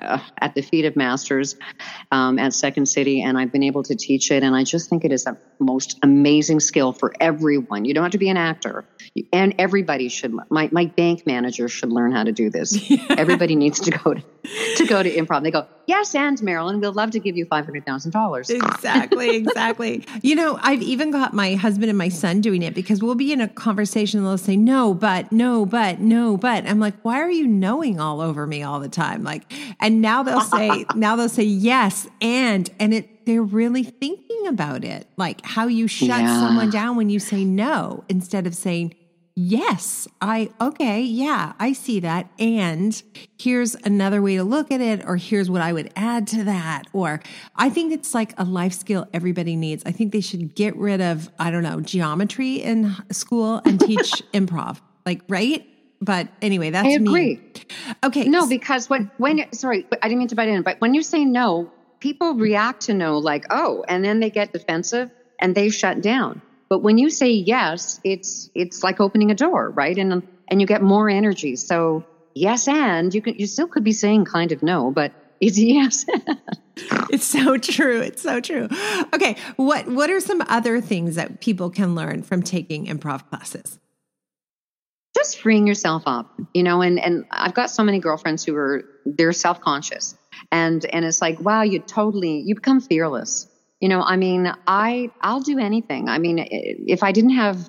uh, 0.00 0.18
at 0.38 0.54
the 0.54 0.62
feet 0.62 0.84
of 0.84 0.96
masters 0.96 1.56
um, 2.10 2.38
at 2.38 2.52
Second 2.52 2.86
City, 2.86 3.22
and 3.22 3.38
I've 3.38 3.52
been 3.52 3.62
able 3.62 3.82
to 3.84 3.94
teach 3.94 4.30
it. 4.30 4.42
And 4.42 4.54
I 4.54 4.64
just 4.64 4.90
think 4.90 5.04
it 5.04 5.12
is 5.12 5.26
a 5.26 5.36
most 5.58 5.98
amazing 6.02 6.60
skill 6.60 6.92
for 6.92 7.12
everyone. 7.20 7.84
You 7.84 7.94
don't 7.94 8.04
have 8.04 8.12
to 8.12 8.18
be 8.18 8.28
an 8.28 8.36
actor, 8.36 8.84
and 9.32 9.54
everybody 9.58 10.08
should. 10.08 10.34
My 10.50 10.68
my 10.72 10.86
bank 10.86 11.26
manager 11.26 11.68
should 11.68 11.90
learn 11.90 12.12
how 12.12 12.24
to 12.24 12.32
do 12.32 12.50
this. 12.50 12.78
everybody 13.10 13.56
needs 13.56 13.80
to 13.80 13.90
go 13.90 14.14
to, 14.14 14.22
to 14.76 14.86
go 14.86 15.02
to 15.02 15.10
improv. 15.10 15.42
They 15.42 15.50
go, 15.50 15.66
yes, 15.86 16.14
and 16.14 16.40
Marilyn, 16.42 16.80
we'd 16.80 16.88
love 16.88 17.10
to 17.12 17.20
give 17.20 17.36
you 17.36 17.46
five 17.46 17.64
hundred 17.64 17.86
thousand 17.86 18.12
dollars. 18.12 18.50
Exactly, 18.50 19.36
exactly. 19.36 20.04
you 20.22 20.34
know, 20.34 20.58
I've 20.62 20.82
even 20.82 21.10
got 21.10 21.32
my 21.32 21.54
husband 21.54 21.88
and 21.88 21.98
my 21.98 22.08
son 22.08 22.40
doing 22.40 22.62
it 22.62 22.74
because 22.74 23.02
we'll 23.02 23.14
be 23.14 23.32
in 23.32 23.40
a 23.40 23.48
conversation 23.48 24.20
and 24.20 24.26
they'll 24.26 24.38
say 24.38 24.56
no, 24.56 24.94
but 24.94 25.32
no, 25.32 25.66
but 25.66 26.00
no, 26.00 26.36
but 26.36 26.66
I'm 26.66 26.80
like, 26.80 26.94
why 27.02 27.20
are 27.20 27.30
you 27.30 27.46
knowing 27.46 28.00
all 28.00 28.20
over 28.20 28.46
me 28.46 28.62
all 28.62 28.80
the 28.80 28.88
time? 28.88 29.22
Like, 29.22 29.52
and 29.80 30.00
now 30.00 30.22
they'll 30.22 30.40
say, 30.42 30.84
now 30.94 31.16
they'll 31.16 31.28
say 31.28 31.44
yes, 31.44 32.08
and 32.20 32.70
and 32.78 32.94
it 32.94 33.26
they're 33.26 33.42
really 33.42 33.82
thinking 33.82 34.46
about 34.46 34.84
it, 34.84 35.08
like 35.16 35.44
how 35.44 35.66
you 35.66 35.88
shut 35.88 36.08
yeah. 36.08 36.40
someone 36.40 36.70
down 36.70 36.96
when 36.96 37.10
you 37.10 37.18
say 37.18 37.44
no 37.44 38.04
instead 38.08 38.46
of 38.46 38.54
saying 38.54 38.94
yes, 39.36 40.08
I, 40.20 40.50
okay, 40.60 41.02
yeah, 41.02 41.52
I 41.60 41.74
see 41.74 42.00
that. 42.00 42.30
And 42.38 43.00
here's 43.38 43.74
another 43.74 44.22
way 44.22 44.36
to 44.36 44.44
look 44.44 44.72
at 44.72 44.80
it, 44.80 45.04
or 45.06 45.16
here's 45.16 45.50
what 45.50 45.60
I 45.60 45.72
would 45.72 45.92
add 45.94 46.26
to 46.28 46.44
that. 46.44 46.84
Or 46.92 47.20
I 47.54 47.68
think 47.68 47.92
it's 47.92 48.14
like 48.14 48.32
a 48.38 48.44
life 48.44 48.72
skill 48.72 49.06
everybody 49.12 49.54
needs. 49.54 49.82
I 49.84 49.92
think 49.92 50.12
they 50.12 50.22
should 50.22 50.54
get 50.54 50.74
rid 50.76 51.00
of, 51.00 51.30
I 51.38 51.50
don't 51.50 51.62
know, 51.62 51.80
geometry 51.80 52.56
in 52.56 52.94
school 53.12 53.60
and 53.64 53.78
teach 53.78 54.10
improv. 54.32 54.80
Like, 55.04 55.20
right? 55.28 55.64
But 56.00 56.28
anyway, 56.42 56.70
that's 56.70 56.88
I 56.88 56.92
agree. 56.92 57.36
Me. 57.36 57.55
Okay. 58.04 58.24
No, 58.24 58.48
because 58.48 58.88
when, 58.88 59.10
when, 59.18 59.52
sorry, 59.52 59.86
I 60.02 60.08
didn't 60.08 60.18
mean 60.18 60.28
to 60.28 60.36
butt 60.36 60.48
in, 60.48 60.62
but 60.62 60.80
when 60.80 60.94
you 60.94 61.02
say 61.02 61.24
no, 61.24 61.70
people 62.00 62.34
react 62.34 62.82
to 62.82 62.94
no 62.94 63.18
like, 63.18 63.46
oh, 63.50 63.84
and 63.88 64.04
then 64.04 64.20
they 64.20 64.30
get 64.30 64.52
defensive 64.52 65.10
and 65.38 65.54
they 65.54 65.70
shut 65.70 66.00
down. 66.00 66.42
But 66.68 66.80
when 66.80 66.98
you 66.98 67.10
say 67.10 67.30
yes, 67.30 68.00
it's 68.02 68.50
it's 68.54 68.82
like 68.82 69.00
opening 69.00 69.30
a 69.30 69.34
door, 69.34 69.70
right? 69.70 69.96
And 69.96 70.26
and 70.48 70.60
you 70.60 70.66
get 70.66 70.82
more 70.82 71.08
energy. 71.08 71.56
So 71.56 72.04
yes, 72.34 72.66
and 72.66 73.14
you 73.14 73.22
can 73.22 73.34
you 73.36 73.46
still 73.46 73.68
could 73.68 73.84
be 73.84 73.92
saying 73.92 74.24
kind 74.24 74.52
of 74.52 74.62
no, 74.62 74.90
but 74.90 75.12
it's 75.40 75.58
yes. 75.76 76.04
it's 77.10 77.24
so 77.24 77.56
true. 77.56 78.00
It's 78.00 78.22
so 78.22 78.40
true. 78.40 78.68
Okay, 79.14 79.36
what 79.56 79.86
what 79.86 80.10
are 80.10 80.20
some 80.20 80.42
other 80.48 80.80
things 80.80 81.14
that 81.14 81.40
people 81.40 81.70
can 81.70 81.94
learn 81.94 82.22
from 82.22 82.42
taking 82.42 82.86
improv 82.86 83.28
classes? 83.28 83.78
Just 85.16 85.38
freeing 85.38 85.66
yourself 85.66 86.02
up, 86.06 86.26
you 86.54 86.62
know, 86.62 86.82
and 86.82 87.00
and 87.00 87.24
I've 87.30 87.54
got 87.54 87.70
so 87.70 87.82
many 87.82 87.98
girlfriends 87.98 88.44
who 88.44 88.54
are 88.54 88.84
they're 89.04 89.32
self-conscious. 89.32 90.14
And 90.52 90.84
and 90.92 91.04
it's 91.04 91.20
like, 91.20 91.40
wow, 91.40 91.62
you 91.62 91.80
totally 91.80 92.42
you 92.44 92.54
become 92.54 92.80
fearless 92.80 93.48
you 93.80 93.88
know, 93.88 94.00
I 94.00 94.16
mean, 94.16 94.50
I 94.66 95.10
I'll 95.20 95.40
do 95.40 95.58
anything. 95.58 96.08
I 96.08 96.18
mean, 96.18 96.44
if 96.50 97.02
I 97.02 97.12
didn't 97.12 97.30
have 97.30 97.68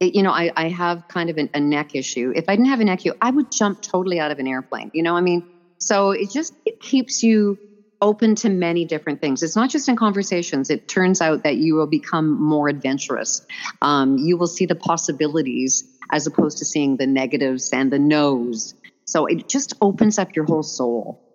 you 0.00 0.22
know, 0.22 0.30
I, 0.30 0.52
I 0.56 0.68
have 0.68 1.02
kind 1.08 1.28
of 1.28 1.38
an, 1.38 1.50
a 1.54 1.60
neck 1.60 1.94
issue. 1.94 2.32
If 2.34 2.44
I 2.48 2.54
didn't 2.54 2.68
have 2.68 2.80
a 2.80 2.84
neck 2.84 3.00
issue, 3.00 3.14
I 3.20 3.30
would 3.30 3.50
jump 3.50 3.80
totally 3.80 4.20
out 4.20 4.30
of 4.30 4.38
an 4.38 4.46
airplane. 4.46 4.90
You 4.94 5.02
know, 5.02 5.16
I 5.16 5.20
mean, 5.20 5.42
so 5.78 6.10
it 6.12 6.30
just 6.30 6.52
it 6.64 6.80
keeps 6.80 7.22
you 7.22 7.58
open 8.00 8.34
to 8.36 8.48
many 8.48 8.84
different 8.84 9.20
things. 9.20 9.42
It's 9.42 9.56
not 9.56 9.70
just 9.70 9.88
in 9.88 9.96
conversations. 9.96 10.70
It 10.70 10.88
turns 10.88 11.20
out 11.20 11.42
that 11.42 11.56
you 11.56 11.74
will 11.74 11.86
become 11.86 12.40
more 12.40 12.68
adventurous. 12.68 13.46
Um, 13.82 14.18
you 14.18 14.36
will 14.36 14.46
see 14.46 14.66
the 14.66 14.74
possibilities 14.74 15.84
as 16.10 16.26
opposed 16.26 16.58
to 16.58 16.64
seeing 16.64 16.96
the 16.96 17.06
negatives 17.06 17.70
and 17.72 17.92
the 17.92 17.98
no's. 17.98 18.74
So 19.04 19.26
it 19.26 19.48
just 19.48 19.74
opens 19.80 20.18
up 20.18 20.34
your 20.36 20.44
whole 20.44 20.62
soul. 20.62 21.27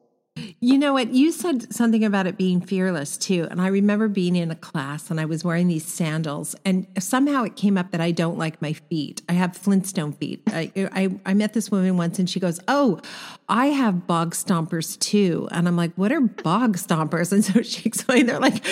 You 0.63 0.77
know 0.77 0.93
what? 0.93 1.13
You 1.13 1.33
said 1.33 1.73
something 1.73 2.05
about 2.05 2.25
it 2.25 2.37
being 2.37 2.61
fearless 2.61 3.17
too. 3.17 3.49
And 3.51 3.59
I 3.59 3.67
remember 3.67 4.07
being 4.07 4.37
in 4.37 4.49
a 4.49 4.55
class 4.55 5.11
and 5.11 5.19
I 5.19 5.25
was 5.25 5.43
wearing 5.43 5.67
these 5.67 5.85
sandals, 5.85 6.55
and 6.63 6.87
somehow 6.99 7.43
it 7.43 7.57
came 7.57 7.77
up 7.77 7.91
that 7.91 7.99
I 7.99 8.11
don't 8.11 8.37
like 8.37 8.61
my 8.61 8.71
feet. 8.71 9.21
I 9.27 9.33
have 9.33 9.57
Flintstone 9.57 10.13
feet. 10.13 10.41
I, 10.47 10.71
I, 10.77 11.19
I 11.25 11.33
met 11.33 11.51
this 11.51 11.69
woman 11.69 11.97
once 11.97 12.17
and 12.17 12.29
she 12.29 12.39
goes, 12.39 12.61
Oh, 12.69 13.01
I 13.49 13.67
have 13.67 14.07
bog 14.07 14.35
stompers 14.35 14.97
too. 14.99 15.49
And 15.51 15.67
I'm 15.67 15.75
like, 15.75 15.91
What 15.95 16.13
are 16.13 16.21
bog 16.21 16.77
stompers? 16.77 17.33
And 17.33 17.43
so 17.43 17.61
she 17.61 17.83
explained 17.85 18.29
they're 18.29 18.39
like 18.39 18.63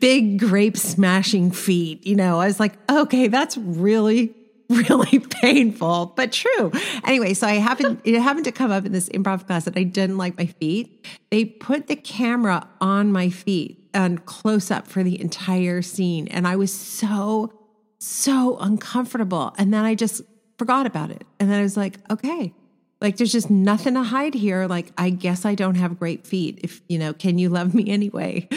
big 0.00 0.40
grape 0.40 0.76
smashing 0.76 1.52
feet. 1.52 2.04
You 2.04 2.16
know, 2.16 2.40
I 2.40 2.46
was 2.46 2.58
like, 2.58 2.72
Okay, 2.90 3.28
that's 3.28 3.56
really 3.56 4.34
really 4.70 5.18
painful, 5.18 6.12
but 6.16 6.32
true. 6.32 6.72
Anyway, 7.04 7.34
so 7.34 7.46
I 7.46 7.54
happened 7.54 8.00
it 8.04 8.20
happened 8.20 8.46
to 8.46 8.52
come 8.52 8.70
up 8.70 8.84
in 8.84 8.92
this 8.92 9.08
improv 9.10 9.46
class 9.46 9.64
that 9.64 9.76
I 9.76 9.84
didn't 9.84 10.18
like 10.18 10.36
my 10.36 10.46
feet. 10.46 11.06
They 11.30 11.44
put 11.44 11.86
the 11.86 11.96
camera 11.96 12.68
on 12.80 13.12
my 13.12 13.30
feet 13.30 13.88
and 13.94 14.24
close 14.26 14.70
up 14.70 14.86
for 14.86 15.02
the 15.02 15.20
entire 15.20 15.82
scene, 15.82 16.28
and 16.28 16.48
I 16.48 16.56
was 16.56 16.72
so 16.72 17.52
so 17.98 18.58
uncomfortable. 18.58 19.54
And 19.58 19.72
then 19.72 19.84
I 19.84 19.94
just 19.94 20.22
forgot 20.58 20.86
about 20.86 21.10
it. 21.10 21.24
And 21.38 21.50
then 21.50 21.58
I 21.58 21.62
was 21.62 21.76
like, 21.76 21.98
okay, 22.10 22.54
like 23.00 23.18
there's 23.18 23.32
just 23.32 23.50
nothing 23.50 23.94
to 23.94 24.02
hide 24.02 24.34
here. 24.34 24.66
Like 24.66 24.92
I 24.96 25.10
guess 25.10 25.44
I 25.44 25.54
don't 25.54 25.74
have 25.74 25.98
great 25.98 26.26
feet. 26.26 26.60
If 26.62 26.80
you 26.88 26.98
know, 26.98 27.12
can 27.12 27.38
you 27.38 27.48
love 27.48 27.74
me 27.74 27.88
anyway? 27.90 28.48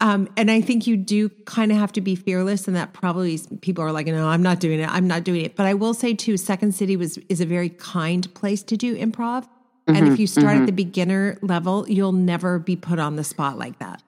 Um, 0.00 0.28
and 0.36 0.50
I 0.50 0.60
think 0.60 0.86
you 0.86 0.96
do 0.96 1.28
kind 1.46 1.72
of 1.72 1.78
have 1.78 1.92
to 1.92 2.00
be 2.00 2.14
fearless, 2.14 2.66
and 2.66 2.76
that 2.76 2.92
probably 2.92 3.38
people 3.60 3.82
are 3.82 3.92
like, 3.92 4.06
no, 4.06 4.28
I'm 4.28 4.42
not 4.42 4.60
doing 4.60 4.80
it. 4.80 4.88
I'm 4.88 5.06
not 5.06 5.24
doing 5.24 5.44
it. 5.44 5.56
But 5.56 5.66
I 5.66 5.74
will 5.74 5.94
say 5.94 6.14
too, 6.14 6.36
Second 6.36 6.74
City 6.74 6.96
was 6.96 7.18
is 7.28 7.40
a 7.40 7.46
very 7.46 7.70
kind 7.70 8.32
place 8.34 8.62
to 8.64 8.76
do 8.76 8.96
improv. 8.96 9.44
Mm-hmm, 9.44 9.96
and 9.96 10.06
if 10.06 10.12
mm-hmm, 10.14 10.20
you 10.20 10.26
start 10.26 10.46
mm-hmm. 10.46 10.62
at 10.62 10.66
the 10.66 10.72
beginner 10.72 11.38
level, 11.42 11.88
you'll 11.88 12.12
never 12.12 12.58
be 12.58 12.76
put 12.76 12.98
on 12.98 13.16
the 13.16 13.24
spot 13.24 13.56
like 13.56 13.78
that. 13.78 14.02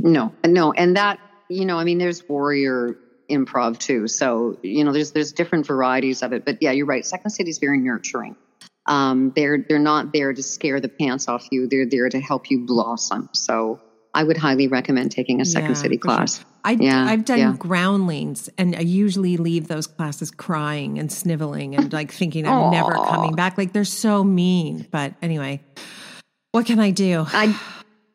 No, 0.00 0.32
no, 0.44 0.72
and 0.72 0.96
that 0.96 1.20
you 1.48 1.64
know, 1.64 1.78
I 1.78 1.84
mean, 1.84 1.98
there's 1.98 2.28
warrior 2.28 2.96
improv 3.30 3.78
too. 3.78 4.08
So 4.08 4.58
you 4.62 4.82
know, 4.82 4.92
there's 4.92 5.12
there's 5.12 5.32
different 5.32 5.66
varieties 5.66 6.22
of 6.22 6.32
it. 6.32 6.44
But 6.44 6.58
yeah, 6.60 6.72
you're 6.72 6.86
right. 6.86 7.06
Second 7.06 7.30
City 7.30 7.50
is 7.50 7.58
very 7.58 7.78
nurturing. 7.78 8.34
Um, 8.88 9.32
they're 9.36 9.64
they're 9.68 9.78
not 9.78 10.12
there 10.12 10.32
to 10.32 10.42
scare 10.42 10.80
the 10.80 10.88
pants 10.88 11.28
off 11.28 11.46
you. 11.52 11.68
They're 11.68 11.86
there 11.86 12.08
to 12.08 12.18
help 12.18 12.50
you 12.50 12.64
blossom. 12.66 13.28
So 13.34 13.80
I 14.14 14.24
would 14.24 14.38
highly 14.38 14.66
recommend 14.66 15.12
taking 15.12 15.40
a 15.40 15.44
second 15.44 15.70
yeah, 15.70 15.74
city 15.74 15.98
class. 15.98 16.38
Sure. 16.38 16.46
I, 16.64 16.72
yeah, 16.72 17.04
I've 17.04 17.24
done 17.24 17.38
yeah. 17.38 17.54
groundlings, 17.56 18.48
and 18.58 18.74
I 18.74 18.80
usually 18.80 19.36
leave 19.36 19.68
those 19.68 19.86
classes 19.86 20.30
crying 20.30 20.98
and 20.98 21.12
sniveling 21.12 21.76
and 21.76 21.92
like 21.92 22.10
thinking 22.10 22.48
I'm 22.48 22.70
never 22.70 22.94
coming 22.94 23.34
back. 23.34 23.58
Like 23.58 23.72
they're 23.72 23.84
so 23.84 24.24
mean. 24.24 24.86
But 24.90 25.14
anyway, 25.20 25.60
what 26.52 26.66
can 26.66 26.80
I 26.80 26.90
do? 26.90 27.26
I 27.28 27.58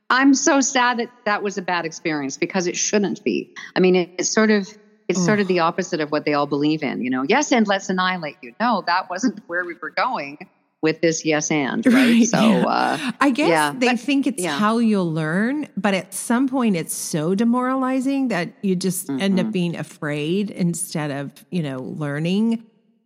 I'm 0.09 0.33
so 0.33 0.59
sad 0.59 0.97
that 0.99 1.09
that 1.25 1.43
was 1.43 1.57
a 1.57 1.61
bad 1.61 1.85
experience 1.85 2.37
because 2.37 2.65
it 2.65 2.75
shouldn't 2.75 3.23
be. 3.23 3.55
I 3.75 3.79
mean, 3.79 3.95
it, 3.95 4.09
it's 4.17 4.29
sort 4.29 4.49
of 4.49 4.67
it's 5.07 5.19
oh. 5.19 5.25
sort 5.25 5.39
of 5.39 5.47
the 5.47 5.59
opposite 5.59 6.01
of 6.01 6.11
what 6.11 6.25
they 6.25 6.33
all 6.33 6.47
believe 6.47 6.81
in. 6.81 7.01
You 7.01 7.11
know, 7.11 7.23
yes, 7.29 7.51
and 7.51 7.67
let's 7.67 7.89
annihilate 7.89 8.37
you. 8.41 8.55
No, 8.59 8.83
that 8.87 9.09
wasn't 9.09 9.39
where 9.47 9.63
we 9.63 9.75
were 9.79 9.91
going 9.91 10.49
with 10.83 11.01
this 11.01 11.25
yes 11.25 11.49
and 11.49 11.85
right, 11.87 11.93
right 11.93 12.27
so 12.27 12.39
yeah. 12.39 12.65
uh, 12.67 13.11
i 13.19 13.31
guess 13.31 13.49
yeah, 13.49 13.73
they 13.75 13.87
but, 13.87 13.99
think 13.99 14.27
it's 14.27 14.43
yeah. 14.43 14.59
how 14.59 14.77
you'll 14.77 15.11
learn 15.11 15.67
but 15.75 15.95
at 15.95 16.13
some 16.13 16.47
point 16.47 16.75
it's 16.75 16.93
so 16.93 17.33
demoralizing 17.33 18.27
that 18.27 18.53
you 18.61 18.75
just 18.75 19.07
mm-hmm. 19.07 19.21
end 19.21 19.39
up 19.39 19.45
mm-hmm. 19.45 19.51
being 19.51 19.75
afraid 19.75 20.51
instead 20.51 21.09
of 21.09 21.31
you 21.49 21.63
know 21.63 21.79
learning 21.79 22.63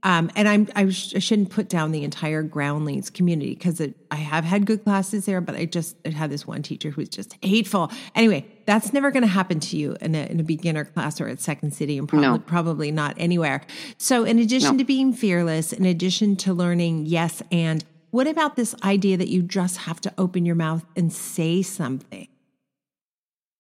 um, 0.08 0.32
and 0.38 0.48
I'm 0.48 0.70
I, 0.74 0.90
sh- 0.90 1.16
I, 1.18 1.20
shouldn't 1.20 1.50
put 1.50 1.68
down 1.68 1.92
the 1.92 2.06
entire 2.06 2.42
groundlings 2.42 3.10
community 3.10 3.56
because 3.56 3.82
I 4.10 4.16
have 4.16 4.46
had 4.46 4.66
good 4.66 4.86
classes 4.86 5.26
there, 5.26 5.42
but 5.42 5.56
I 5.56 5.66
just 5.66 5.98
I 6.06 6.12
had 6.12 6.30
this 6.30 6.48
one 6.48 6.64
teacher 6.64 6.92
who 6.92 7.02
was 7.02 7.10
just 7.10 7.36
hateful. 7.44 7.92
Anyway, 8.16 8.46
that's 8.66 8.94
never 8.94 9.12
going 9.12 9.24
to 9.24 9.28
happen 9.28 9.60
to 9.60 9.76
you 9.76 9.98
in 10.00 10.16
a, 10.16 10.26
in 10.28 10.40
a 10.40 10.44
beginner 10.44 10.86
class 10.86 11.20
or 11.20 11.28
at 11.28 11.42
Second 11.42 11.74
City, 11.74 11.98
and 11.98 12.08
probably 12.08 12.26
no. 12.26 12.40
probably 12.40 12.90
not 12.90 13.16
anywhere. 13.18 13.62
So, 13.98 14.24
in 14.24 14.40
addition 14.40 14.74
no. 14.74 14.78
to 14.78 14.86
being 14.86 15.12
fearless, 15.12 15.74
in 15.74 15.84
addition 15.84 16.38
to 16.38 16.54
learning 16.54 17.08
yes 17.08 17.44
and, 17.52 17.84
what 18.12 18.28
about 18.28 18.56
this 18.56 18.74
idea 18.86 19.18
that 19.18 19.28
you 19.28 19.42
just 19.42 19.76
have 19.80 20.00
to 20.00 20.14
open 20.18 20.46
your 20.46 20.56
mouth 20.56 20.86
and 20.96 21.12
say 21.12 21.62
something? 21.62 22.30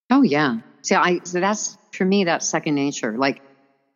Oh 0.09 0.21
yeah. 0.21 0.59
So 0.81 0.95
I 0.95 1.19
so 1.25 1.41
that's 1.41 1.77
for 1.91 2.05
me 2.05 2.23
that's 2.23 2.47
second 2.47 2.75
nature. 2.75 3.17
Like 3.17 3.41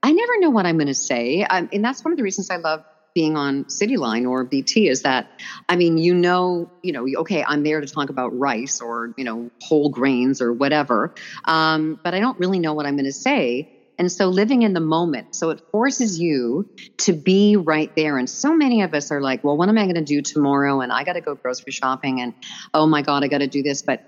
I 0.04 0.12
never 0.12 0.40
know 0.40 0.50
what 0.50 0.66
I'm 0.66 0.78
going 0.78 0.88
to 0.88 0.94
say. 0.94 1.44
Um, 1.44 1.70
and 1.72 1.84
that's 1.84 2.04
one 2.04 2.12
of 2.12 2.18
the 2.18 2.24
reasons 2.24 2.50
I 2.50 2.58
love 2.58 2.84
being 3.14 3.36
on 3.36 3.66
Cityline 3.66 4.30
or 4.30 4.44
BT 4.44 4.88
is 4.88 5.04
that, 5.04 5.28
I 5.68 5.76
mean, 5.76 5.98
you 5.98 6.14
know, 6.14 6.72
you 6.82 6.94
know, 6.94 7.06
okay, 7.22 7.44
I'm 7.46 7.64
there 7.64 7.82
to 7.82 7.88
talk 7.88 8.10
about 8.10 8.38
rice 8.38 8.82
or, 8.82 9.14
you 9.18 9.24
know, 9.24 9.52
whole 9.62 9.90
grains 9.90 10.42
or 10.42 10.54
whatever. 10.54 11.14
Um, 11.46 12.00
but 12.04 12.14
I 12.14 12.20
don't 12.20 12.40
really 12.40 12.60
know 12.60 12.74
what 12.74 12.86
I'm 12.86 12.96
going 12.96 13.06
to 13.06 13.12
say. 13.12 13.78
And 14.00 14.12
so 14.12 14.30
living 14.30 14.64
in 14.64 14.74
the 14.74 14.80
moment. 14.80 15.36
So 15.36 15.50
it 15.52 15.62
forces 15.72 16.20
you 16.20 16.70
to 17.00 17.14
be 17.14 17.56
right 17.56 17.94
there. 17.96 18.18
And 18.18 18.30
so 18.30 18.56
many 18.56 18.82
of 18.82 18.94
us 18.94 19.12
are 19.12 19.22
like, 19.22 19.44
well, 19.44 19.58
what 19.58 19.70
am 19.70 19.78
I 19.78 19.84
going 19.84 19.96
to 19.96 20.02
do 20.02 20.22
tomorrow? 20.22 20.82
And 20.82 20.92
I 20.92 21.04
got 21.04 21.14
to 21.14 21.22
go 21.22 21.36
grocery 21.36 21.72
shopping 21.72 22.22
and, 22.22 22.34
oh 22.74 22.88
my 22.88 23.02
God, 23.04 23.24
I 23.24 23.28
got 23.28 23.40
to 23.40 23.48
do 23.48 23.62
this. 23.62 23.82
But, 23.84 24.04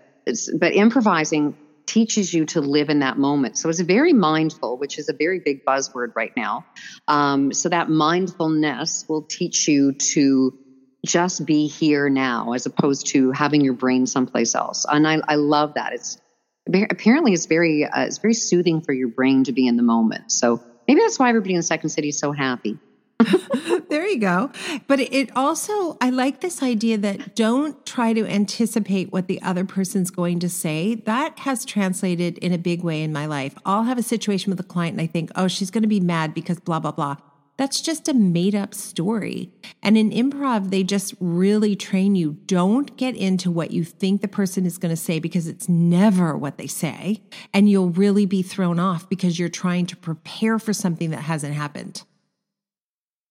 but 0.58 0.74
improvising 0.74 1.56
teaches 1.86 2.34
you 2.34 2.46
to 2.48 2.62
live 2.62 2.90
in 2.90 3.00
that 3.00 3.18
moment. 3.18 3.58
So 3.58 3.70
it's 3.70 3.80
very 3.80 4.14
mindful, 4.14 4.78
which 4.78 4.98
is 4.98 5.10
a 5.10 5.14
very 5.14 5.40
big 5.40 5.66
buzzword 5.66 6.16
right 6.16 6.32
now. 6.36 6.66
Um, 7.08 7.54
so 7.54 7.70
that 7.70 7.90
mindfulness 7.90 9.06
will 9.08 9.24
teach 9.24 9.68
you 9.68 9.94
to 9.94 10.58
just 11.06 11.46
be 11.46 11.68
here 11.68 12.10
now 12.10 12.54
as 12.54 12.66
opposed 12.66 13.08
to 13.08 13.32
having 13.32 13.62
your 13.62 13.74
brain 13.74 14.06
someplace 14.06 14.56
else. 14.56 14.86
And 14.90 15.08
I, 15.08 15.20
I 15.28 15.36
love 15.36 15.74
that. 15.76 15.94
It's 15.94 16.18
apparently 16.68 17.34
it's 17.34 17.46
very, 17.46 17.86
uh, 17.86 18.06
it's 18.06 18.20
very 18.20 18.34
soothing 18.34 18.82
for 18.82 18.94
your 18.94 19.10
brain 19.10 19.44
to 19.46 19.52
be 19.52 19.68
in 19.68 19.76
the 19.76 19.84
moment. 19.84 20.32
So 20.32 20.64
maybe 20.88 21.02
that's 21.02 21.20
why 21.20 21.30
everybody 21.30 21.56
in 21.56 21.64
second 21.64 21.90
city 21.90 22.10
is 22.10 22.20
so 22.20 22.32
happy. 22.32 22.80
there 23.90 24.08
you 24.08 24.20
go. 24.20 24.52
But 24.88 25.00
it 25.00 25.36
also, 25.36 25.98
I 26.02 26.10
like 26.10 26.42
this 26.42 26.62
idea 26.62 26.98
that 27.00 27.36
don't 27.36 27.86
try 27.86 28.14
to 28.14 28.26
anticipate 28.26 29.12
what 29.12 29.28
the 29.28 29.42
other 29.42 29.66
person's 29.66 30.12
going 30.12 30.40
to 30.40 30.50
say. 30.50 30.96
That 30.96 31.40
has 31.40 31.66
translated 31.66 32.38
in 32.40 32.52
a 32.52 32.58
big 32.58 32.84
way 32.84 33.02
in 33.02 33.14
my 33.14 33.26
life. 33.26 33.56
I'll 33.66 33.84
have 33.84 33.98
a 33.98 34.04
situation 34.04 34.50
with 34.50 34.60
a 34.60 34.64
client 34.64 34.94
and 34.94 35.02
I 35.02 35.08
think, 35.08 35.32
oh, 35.36 35.48
she's 35.48 35.72
going 35.72 35.84
to 35.84 35.88
be 35.88 36.00
mad 36.00 36.34
because 36.34 36.60
blah, 36.60 36.80
blah, 36.80 36.92
blah. 36.92 37.18
That's 37.56 37.82
just 37.82 38.08
a 38.08 38.16
made 38.16 38.56
up 38.56 38.74
story. 38.74 39.52
And 39.84 39.96
in 39.96 40.10
improv, 40.10 40.72
they 40.72 40.84
just 40.84 41.14
really 41.20 41.76
train 41.76 42.16
you 42.16 42.34
don't 42.48 42.98
get 42.98 43.16
into 43.16 43.52
what 43.52 43.70
you 43.70 43.84
think 43.84 44.22
the 44.22 44.28
person 44.28 44.66
is 44.66 44.80
going 44.80 44.90
to 44.90 45.00
say 45.00 45.20
because 45.20 45.48
it's 45.48 45.70
never 45.70 46.36
what 46.36 46.58
they 46.58 46.66
say. 46.66 47.22
And 47.54 47.70
you'll 47.70 47.92
really 47.92 48.26
be 48.26 48.42
thrown 48.42 48.80
off 48.80 49.08
because 49.08 49.38
you're 49.38 49.50
trying 49.50 49.86
to 49.88 49.96
prepare 49.96 50.58
for 50.58 50.74
something 50.74 51.12
that 51.12 51.22
hasn't 51.22 51.54
happened. 51.54 52.04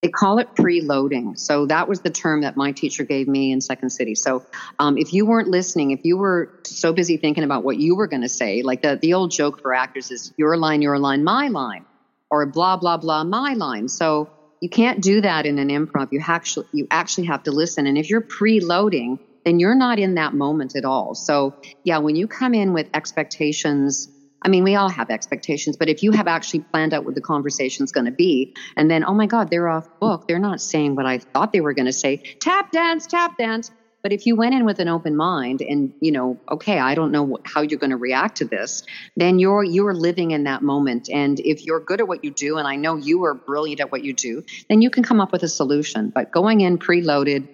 They 0.02 0.08
call 0.08 0.40
it 0.40 0.48
preloading. 0.56 1.38
So 1.38 1.66
that 1.66 1.88
was 1.88 2.00
the 2.00 2.10
term 2.10 2.40
that 2.40 2.56
my 2.56 2.72
teacher 2.72 3.04
gave 3.04 3.28
me 3.28 3.52
in 3.52 3.60
Second 3.60 3.90
City. 3.90 4.16
So 4.16 4.44
um, 4.80 4.98
if 4.98 5.12
you 5.12 5.24
weren't 5.24 5.46
listening, 5.46 5.92
if 5.92 6.04
you 6.04 6.16
were 6.16 6.50
so 6.64 6.92
busy 6.92 7.16
thinking 7.18 7.44
about 7.44 7.62
what 7.62 7.76
you 7.76 7.94
were 7.94 8.08
going 8.08 8.22
to 8.22 8.28
say, 8.28 8.62
like 8.62 8.82
the, 8.82 8.98
the 9.00 9.14
old 9.14 9.30
joke 9.30 9.62
for 9.62 9.72
actors 9.72 10.10
is 10.10 10.34
your 10.36 10.56
line, 10.56 10.82
your 10.82 10.98
line, 10.98 11.22
my 11.22 11.46
line, 11.46 11.84
or 12.30 12.44
blah, 12.46 12.76
blah, 12.76 12.96
blah, 12.96 13.22
my 13.22 13.54
line. 13.54 13.88
So 13.88 14.28
you 14.60 14.68
can't 14.68 15.00
do 15.00 15.20
that 15.20 15.46
in 15.46 15.60
an 15.60 15.68
improv. 15.68 16.08
You 16.10 16.20
actually, 16.26 16.66
you 16.72 16.88
actually 16.90 17.28
have 17.28 17.44
to 17.44 17.52
listen. 17.52 17.86
And 17.86 17.96
if 17.96 18.10
you're 18.10 18.22
preloading, 18.22 19.20
then 19.44 19.60
you're 19.60 19.76
not 19.76 20.00
in 20.00 20.16
that 20.16 20.34
moment 20.34 20.74
at 20.74 20.84
all. 20.84 21.14
So 21.14 21.54
yeah, 21.84 21.98
when 21.98 22.16
you 22.16 22.26
come 22.26 22.54
in 22.54 22.72
with 22.72 22.88
expectations, 22.92 24.08
I 24.44 24.48
mean, 24.48 24.64
we 24.64 24.74
all 24.74 24.88
have 24.88 25.10
expectations, 25.10 25.76
but 25.76 25.88
if 25.88 26.02
you 26.02 26.12
have 26.12 26.26
actually 26.26 26.60
planned 26.60 26.92
out 26.92 27.04
what 27.04 27.14
the 27.14 27.20
conversation 27.20 27.84
is 27.84 27.92
going 27.92 28.06
to 28.06 28.12
be, 28.12 28.54
and 28.76 28.90
then, 28.90 29.04
oh 29.04 29.14
my 29.14 29.26
God, 29.26 29.50
they're 29.50 29.68
off 29.68 29.88
book, 30.00 30.26
they're 30.26 30.38
not 30.38 30.60
saying 30.60 30.96
what 30.96 31.06
I 31.06 31.18
thought 31.18 31.52
they 31.52 31.60
were 31.60 31.74
going 31.74 31.86
to 31.86 31.92
say, 31.92 32.16
tap 32.40 32.72
dance, 32.72 33.06
tap 33.06 33.38
dance. 33.38 33.70
But 34.02 34.12
if 34.12 34.26
you 34.26 34.34
went 34.34 34.54
in 34.54 34.64
with 34.64 34.80
an 34.80 34.88
open 34.88 35.14
mind 35.14 35.60
and, 35.60 35.92
you 36.00 36.10
know, 36.10 36.40
okay, 36.50 36.80
I 36.80 36.96
don't 36.96 37.12
know 37.12 37.38
how 37.44 37.62
you're 37.62 37.78
going 37.78 37.90
to 37.90 37.96
react 37.96 38.38
to 38.38 38.44
this, 38.44 38.82
then 39.16 39.38
you're, 39.38 39.62
you're 39.62 39.94
living 39.94 40.32
in 40.32 40.42
that 40.44 40.60
moment. 40.60 41.08
And 41.08 41.38
if 41.38 41.64
you're 41.64 41.78
good 41.78 42.00
at 42.00 42.08
what 42.08 42.24
you 42.24 42.32
do, 42.32 42.58
and 42.58 42.66
I 42.66 42.74
know 42.74 42.96
you 42.96 43.22
are 43.24 43.34
brilliant 43.34 43.80
at 43.80 43.92
what 43.92 44.02
you 44.02 44.12
do, 44.12 44.42
then 44.68 44.82
you 44.82 44.90
can 44.90 45.04
come 45.04 45.20
up 45.20 45.30
with 45.30 45.44
a 45.44 45.48
solution. 45.48 46.10
But 46.12 46.32
going 46.32 46.62
in 46.62 46.78
preloaded, 46.78 47.48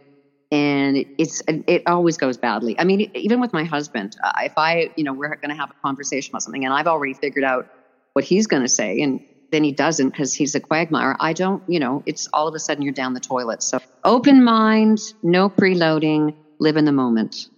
and 0.50 1.04
it's 1.18 1.42
it 1.46 1.82
always 1.86 2.16
goes 2.16 2.36
badly. 2.36 2.78
I 2.78 2.84
mean, 2.84 3.10
even 3.14 3.40
with 3.40 3.52
my 3.52 3.64
husband, 3.64 4.16
uh, 4.22 4.32
if 4.42 4.56
I 4.56 4.90
you 4.96 5.04
know 5.04 5.12
we're 5.12 5.28
going 5.36 5.50
to 5.50 5.54
have 5.56 5.70
a 5.70 5.74
conversation 5.82 6.32
about 6.32 6.42
something, 6.42 6.64
and 6.64 6.72
I've 6.72 6.86
already 6.86 7.14
figured 7.14 7.44
out 7.44 7.68
what 8.14 8.24
he's 8.24 8.46
going 8.46 8.62
to 8.62 8.68
say, 8.68 9.00
and 9.00 9.20
then 9.50 9.64
he 9.64 9.72
doesn't 9.72 10.10
because 10.10 10.32
he's 10.32 10.54
a 10.54 10.60
quagmire. 10.60 11.16
I 11.20 11.32
don't, 11.32 11.62
you 11.68 11.80
know, 11.80 12.02
it's 12.06 12.28
all 12.32 12.48
of 12.48 12.54
a 12.54 12.58
sudden 12.58 12.82
you're 12.82 12.92
down 12.92 13.14
the 13.14 13.20
toilet. 13.20 13.62
So 13.62 13.80
open 14.04 14.44
mind, 14.44 14.98
no 15.22 15.48
preloading, 15.48 16.34
live 16.58 16.76
in 16.76 16.84
the 16.84 16.92
moment. 16.92 17.48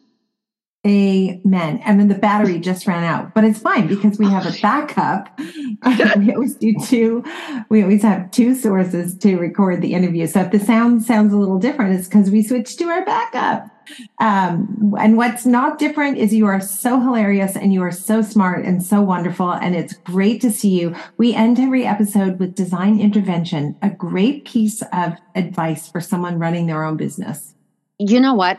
Amen. 0.87 1.83
And 1.85 2.01
then 2.01 2.09
the 2.09 2.15
battery 2.15 2.59
just 2.59 2.87
ran 2.87 3.05
out, 3.05 3.35
but 3.35 3.45
it's 3.45 3.59
fine 3.59 3.87
because 3.87 4.19
we 4.19 4.25
have 4.31 4.47
a 4.47 4.59
backup. 4.63 5.39
we 6.17 6.33
always 6.33 6.55
do 6.55 6.75
two. 6.87 7.23
We 7.69 7.83
always 7.83 8.01
have 8.03 8.31
two 8.31 8.55
sources 8.55 9.15
to 9.19 9.37
record 9.37 9.83
the 9.83 9.93
interview. 9.93 10.27
So 10.27 10.41
if 10.41 10.53
the 10.53 10.59
sound 10.59 11.03
sounds 11.03 11.35
a 11.35 11.37
little 11.37 11.59
different, 11.59 11.99
it's 11.99 12.09
because 12.09 12.31
we 12.31 12.43
switched 12.43 12.79
to 12.79 12.87
our 12.87 13.05
backup. 13.05 13.69
Um, 14.21 14.95
and 14.99 15.19
what's 15.19 15.45
not 15.45 15.79
different 15.79 16.17
is 16.17 16.33
you 16.33 16.47
are 16.47 16.61
so 16.63 16.99
hilarious 16.99 17.57
and 17.57 17.75
you 17.75 17.83
are 17.83 17.93
so 17.93 18.23
smart 18.23 18.65
and 18.65 18.83
so 18.83 19.03
wonderful. 19.03 19.51
And 19.51 19.77
it's 19.77 19.93
great 19.93 20.41
to 20.41 20.51
see 20.51 20.81
you. 20.81 20.95
We 21.19 21.35
end 21.35 21.61
every 21.61 21.85
episode 21.85 22.39
with 22.39 22.55
design 22.55 23.01
intervention, 23.01 23.77
a 23.83 23.91
great 23.91 24.47
piece 24.47 24.81
of 24.95 25.19
advice 25.35 25.91
for 25.91 26.01
someone 26.01 26.39
running 26.39 26.69
their 26.69 26.85
own 26.85 26.97
business. 26.97 27.55
You 27.99 28.19
know 28.19 28.33
what? 28.33 28.59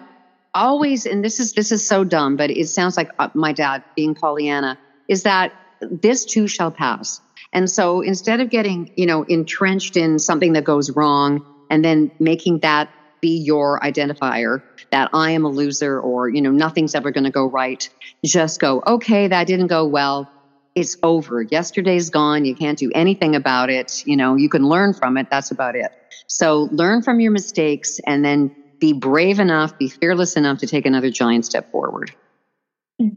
Always, 0.54 1.06
and 1.06 1.24
this 1.24 1.40
is 1.40 1.54
this 1.54 1.72
is 1.72 1.88
so 1.88 2.04
dumb, 2.04 2.36
but 2.36 2.52
it 2.52 2.68
sounds 2.68 2.98
like 2.98 3.10
uh, 3.20 3.30
my 3.34 3.54
dad 3.54 3.84
being 3.96 4.16
Pollyanna, 4.16 4.78
is 5.08 5.24
that 5.24 5.54
this 5.82 6.26
too 6.26 6.48
shall 6.48 6.72
pass. 6.72 7.22
And 7.54 7.70
so 7.70 8.02
instead 8.02 8.40
of 8.40 8.50
getting, 8.50 8.92
you 8.96 9.06
know, 9.06 9.24
entrenched 9.24 9.98
in 9.98 10.20
something 10.20 10.54
that 10.54 10.64
goes 10.64 10.92
wrong 10.92 11.46
and 11.70 11.84
then 11.84 12.12
making 12.20 12.60
that 12.60 12.90
be 13.20 13.38
your 13.38 13.80
identifier 13.82 14.62
that 14.92 15.10
I 15.14 15.32
am 15.32 15.46
a 15.46 15.50
loser 15.50 16.00
or, 16.00 16.30
you 16.30 16.42
know, 16.42 16.52
nothing's 16.52 16.96
ever 16.96 17.12
going 17.12 17.26
to 17.26 17.32
go 17.32 17.46
right, 17.46 17.88
just 18.26 18.60
go, 18.60 18.82
okay, 18.88 19.28
that 19.28 19.48
didn't 19.48 19.68
go 19.68 19.86
well. 19.86 20.30
It's 20.76 20.96
over. 21.04 21.42
Yesterday's 21.42 22.10
gone. 22.10 22.46
You 22.46 22.56
can't 22.56 22.78
do 22.78 22.90
anything 22.96 23.36
about 23.36 23.70
it. 23.70 24.04
You 24.08 24.16
know, 24.16 24.36
you 24.36 24.48
can 24.48 24.64
learn 24.64 24.94
from 24.94 25.18
it. 25.18 25.28
That's 25.30 25.52
about 25.52 25.76
it. 25.76 25.92
So 26.28 26.70
learn 26.72 27.02
from 27.02 27.20
your 27.20 27.32
mistakes 27.32 28.00
and 28.08 28.24
then 28.24 28.56
be 28.82 28.91
brave 28.91 29.39
enough, 29.39 29.78
be 29.78 29.88
fearless 29.88 30.36
enough 30.36 30.58
to 30.58 30.67
take 30.67 30.86
another 30.86 31.10
giant 31.10 31.46
step 31.46 31.72
forward. 31.72 32.12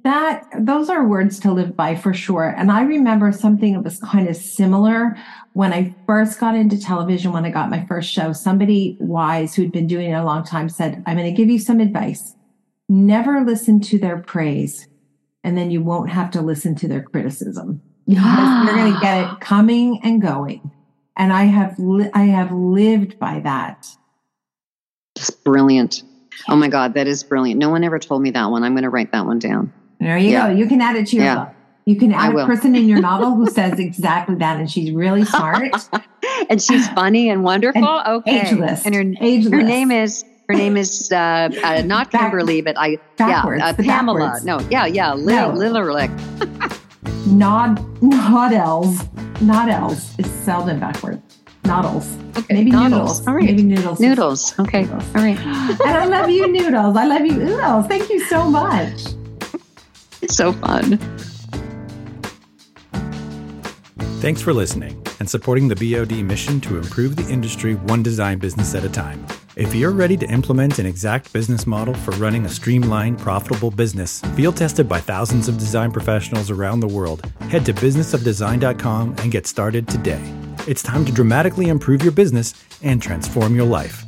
That 0.04 0.44
those 0.60 0.88
are 0.88 1.06
words 1.06 1.40
to 1.40 1.52
live 1.52 1.74
by 1.76 1.96
for 1.96 2.14
sure. 2.14 2.54
And 2.56 2.70
I 2.70 2.82
remember 2.82 3.32
something 3.32 3.72
that 3.72 3.82
was 3.82 3.98
kind 3.98 4.28
of 4.28 4.36
similar 4.36 5.16
when 5.54 5.72
I 5.72 5.94
first 6.06 6.38
got 6.38 6.54
into 6.54 6.78
television, 6.78 7.32
when 7.32 7.44
I 7.44 7.50
got 7.50 7.70
my 7.70 7.84
first 7.86 8.10
show. 8.10 8.32
Somebody 8.32 8.96
wise 9.00 9.54
who'd 9.54 9.72
been 9.72 9.86
doing 9.86 10.10
it 10.10 10.14
a 10.14 10.24
long 10.24 10.44
time 10.44 10.68
said, 10.68 11.02
I'm 11.06 11.16
going 11.16 11.28
to 11.28 11.36
give 11.36 11.50
you 11.50 11.58
some 11.58 11.80
advice. 11.80 12.34
Never 12.88 13.40
listen 13.40 13.80
to 13.80 13.98
their 13.98 14.18
praise, 14.18 14.86
and 15.42 15.56
then 15.56 15.70
you 15.70 15.82
won't 15.82 16.10
have 16.10 16.30
to 16.32 16.42
listen 16.42 16.74
to 16.76 16.88
their 16.88 17.02
criticism. 17.02 17.82
You're 18.06 18.20
going 18.22 18.92
to 18.92 19.00
get 19.00 19.32
it 19.32 19.40
coming 19.40 20.00
and 20.02 20.20
going. 20.20 20.70
And 21.16 21.32
I 21.32 21.44
have 21.44 21.78
li- 21.78 22.10
I 22.12 22.24
have 22.24 22.52
lived 22.52 23.18
by 23.18 23.40
that 23.40 23.86
it's 25.28 25.36
brilliant. 25.36 26.02
Oh 26.48 26.56
my 26.56 26.68
God, 26.68 26.94
that 26.94 27.06
is 27.06 27.22
brilliant. 27.22 27.58
No 27.58 27.70
one 27.70 27.84
ever 27.84 27.98
told 27.98 28.22
me 28.22 28.30
that 28.32 28.50
one. 28.50 28.62
I'm 28.62 28.72
going 28.72 28.82
to 28.82 28.90
write 28.90 29.12
that 29.12 29.24
one 29.24 29.38
down. 29.38 29.72
There 30.00 30.18
you 30.18 30.30
yeah. 30.30 30.48
go. 30.48 30.54
You 30.54 30.66
can 30.66 30.80
add 30.80 30.96
it 30.96 31.06
to 31.08 31.16
your 31.16 31.24
yeah. 31.24 31.44
book. 31.44 31.54
You 31.86 31.96
can 31.96 32.12
add 32.12 32.34
a 32.34 32.46
person 32.46 32.74
in 32.74 32.88
your 32.88 33.00
novel 33.10 33.34
who 33.34 33.46
says 33.46 33.78
exactly 33.78 34.34
that, 34.36 34.58
and 34.58 34.70
she's 34.70 34.90
really 34.90 35.24
smart, 35.24 35.74
and 36.50 36.60
she's 36.60 36.88
funny 36.88 37.28
and 37.28 37.44
wonderful. 37.44 37.86
And 37.86 38.08
okay, 38.16 38.40
ageless. 38.40 38.86
And 38.86 38.94
her 38.94 39.04
ageless. 39.20 39.52
her 39.52 39.62
name 39.62 39.90
is 39.90 40.24
her 40.48 40.54
name 40.54 40.76
is 40.76 41.12
uh, 41.12 41.50
uh, 41.62 41.82
not 41.84 42.10
Kimberly, 42.10 42.62
but 42.62 42.76
I 42.78 42.96
backwards, 43.16 43.60
yeah 43.60 43.68
uh, 43.68 43.74
Pamela. 43.74 44.18
Backwards. 44.18 44.44
No, 44.44 44.60
yeah, 44.70 44.86
yeah, 44.86 45.12
Lil, 45.12 45.52
no. 45.52 45.58
Lillerlick. 45.58 46.10
Nod, 47.26 48.02
not 48.02 48.52
L's, 48.52 49.02
not 49.40 49.68
L's. 49.68 50.14
It's 50.18 50.30
Seldon 50.30 50.80
backwards. 50.80 51.33
Noodles. 51.64 52.16
Okay. 52.36 52.54
Maybe 52.54 52.70
noodles. 52.70 52.90
noodles. 52.90 53.26
All 53.26 53.34
right. 53.34 53.44
Maybe 53.44 53.62
noodles. 53.62 54.00
Noodles. 54.00 54.58
Okay. 54.58 54.82
Noodles. 54.82 55.14
All 55.14 55.22
right. 55.22 55.38
and 55.38 55.80
I 55.82 56.04
love 56.04 56.28
you, 56.30 56.46
noodles. 56.46 56.96
I 56.96 57.04
love 57.06 57.24
you, 57.24 57.32
noodles. 57.32 57.86
Thank 57.86 58.10
you 58.10 58.20
so 58.20 58.50
much. 58.50 59.14
It's 60.20 60.36
so 60.36 60.52
fun. 60.52 60.98
Thanks 64.20 64.40
for 64.40 64.54
listening 64.54 65.02
and 65.20 65.28
supporting 65.28 65.68
the 65.68 65.76
BOD 65.76 66.24
mission 66.24 66.60
to 66.62 66.78
improve 66.78 67.16
the 67.16 67.30
industry 67.30 67.74
one 67.74 68.02
design 68.02 68.38
business 68.38 68.74
at 68.74 68.84
a 68.84 68.88
time. 68.88 69.24
If 69.56 69.74
you're 69.74 69.92
ready 69.92 70.16
to 70.16 70.26
implement 70.26 70.78
an 70.78 70.86
exact 70.86 71.32
business 71.32 71.66
model 71.66 71.94
for 71.94 72.10
running 72.12 72.44
a 72.44 72.48
streamlined, 72.48 73.18
profitable 73.18 73.70
business, 73.70 74.20
field 74.34 74.56
tested 74.56 74.88
by 74.88 75.00
thousands 75.00 75.46
of 75.46 75.58
design 75.58 75.92
professionals 75.92 76.50
around 76.50 76.80
the 76.80 76.88
world, 76.88 77.26
head 77.50 77.64
to 77.66 77.74
businessofdesign.com 77.74 79.14
and 79.18 79.30
get 79.30 79.46
started 79.46 79.86
today. 79.86 80.43
It's 80.66 80.82
time 80.82 81.04
to 81.04 81.12
dramatically 81.12 81.68
improve 81.68 82.02
your 82.02 82.12
business 82.12 82.54
and 82.82 83.02
transform 83.02 83.54
your 83.54 83.66
life. 83.66 84.02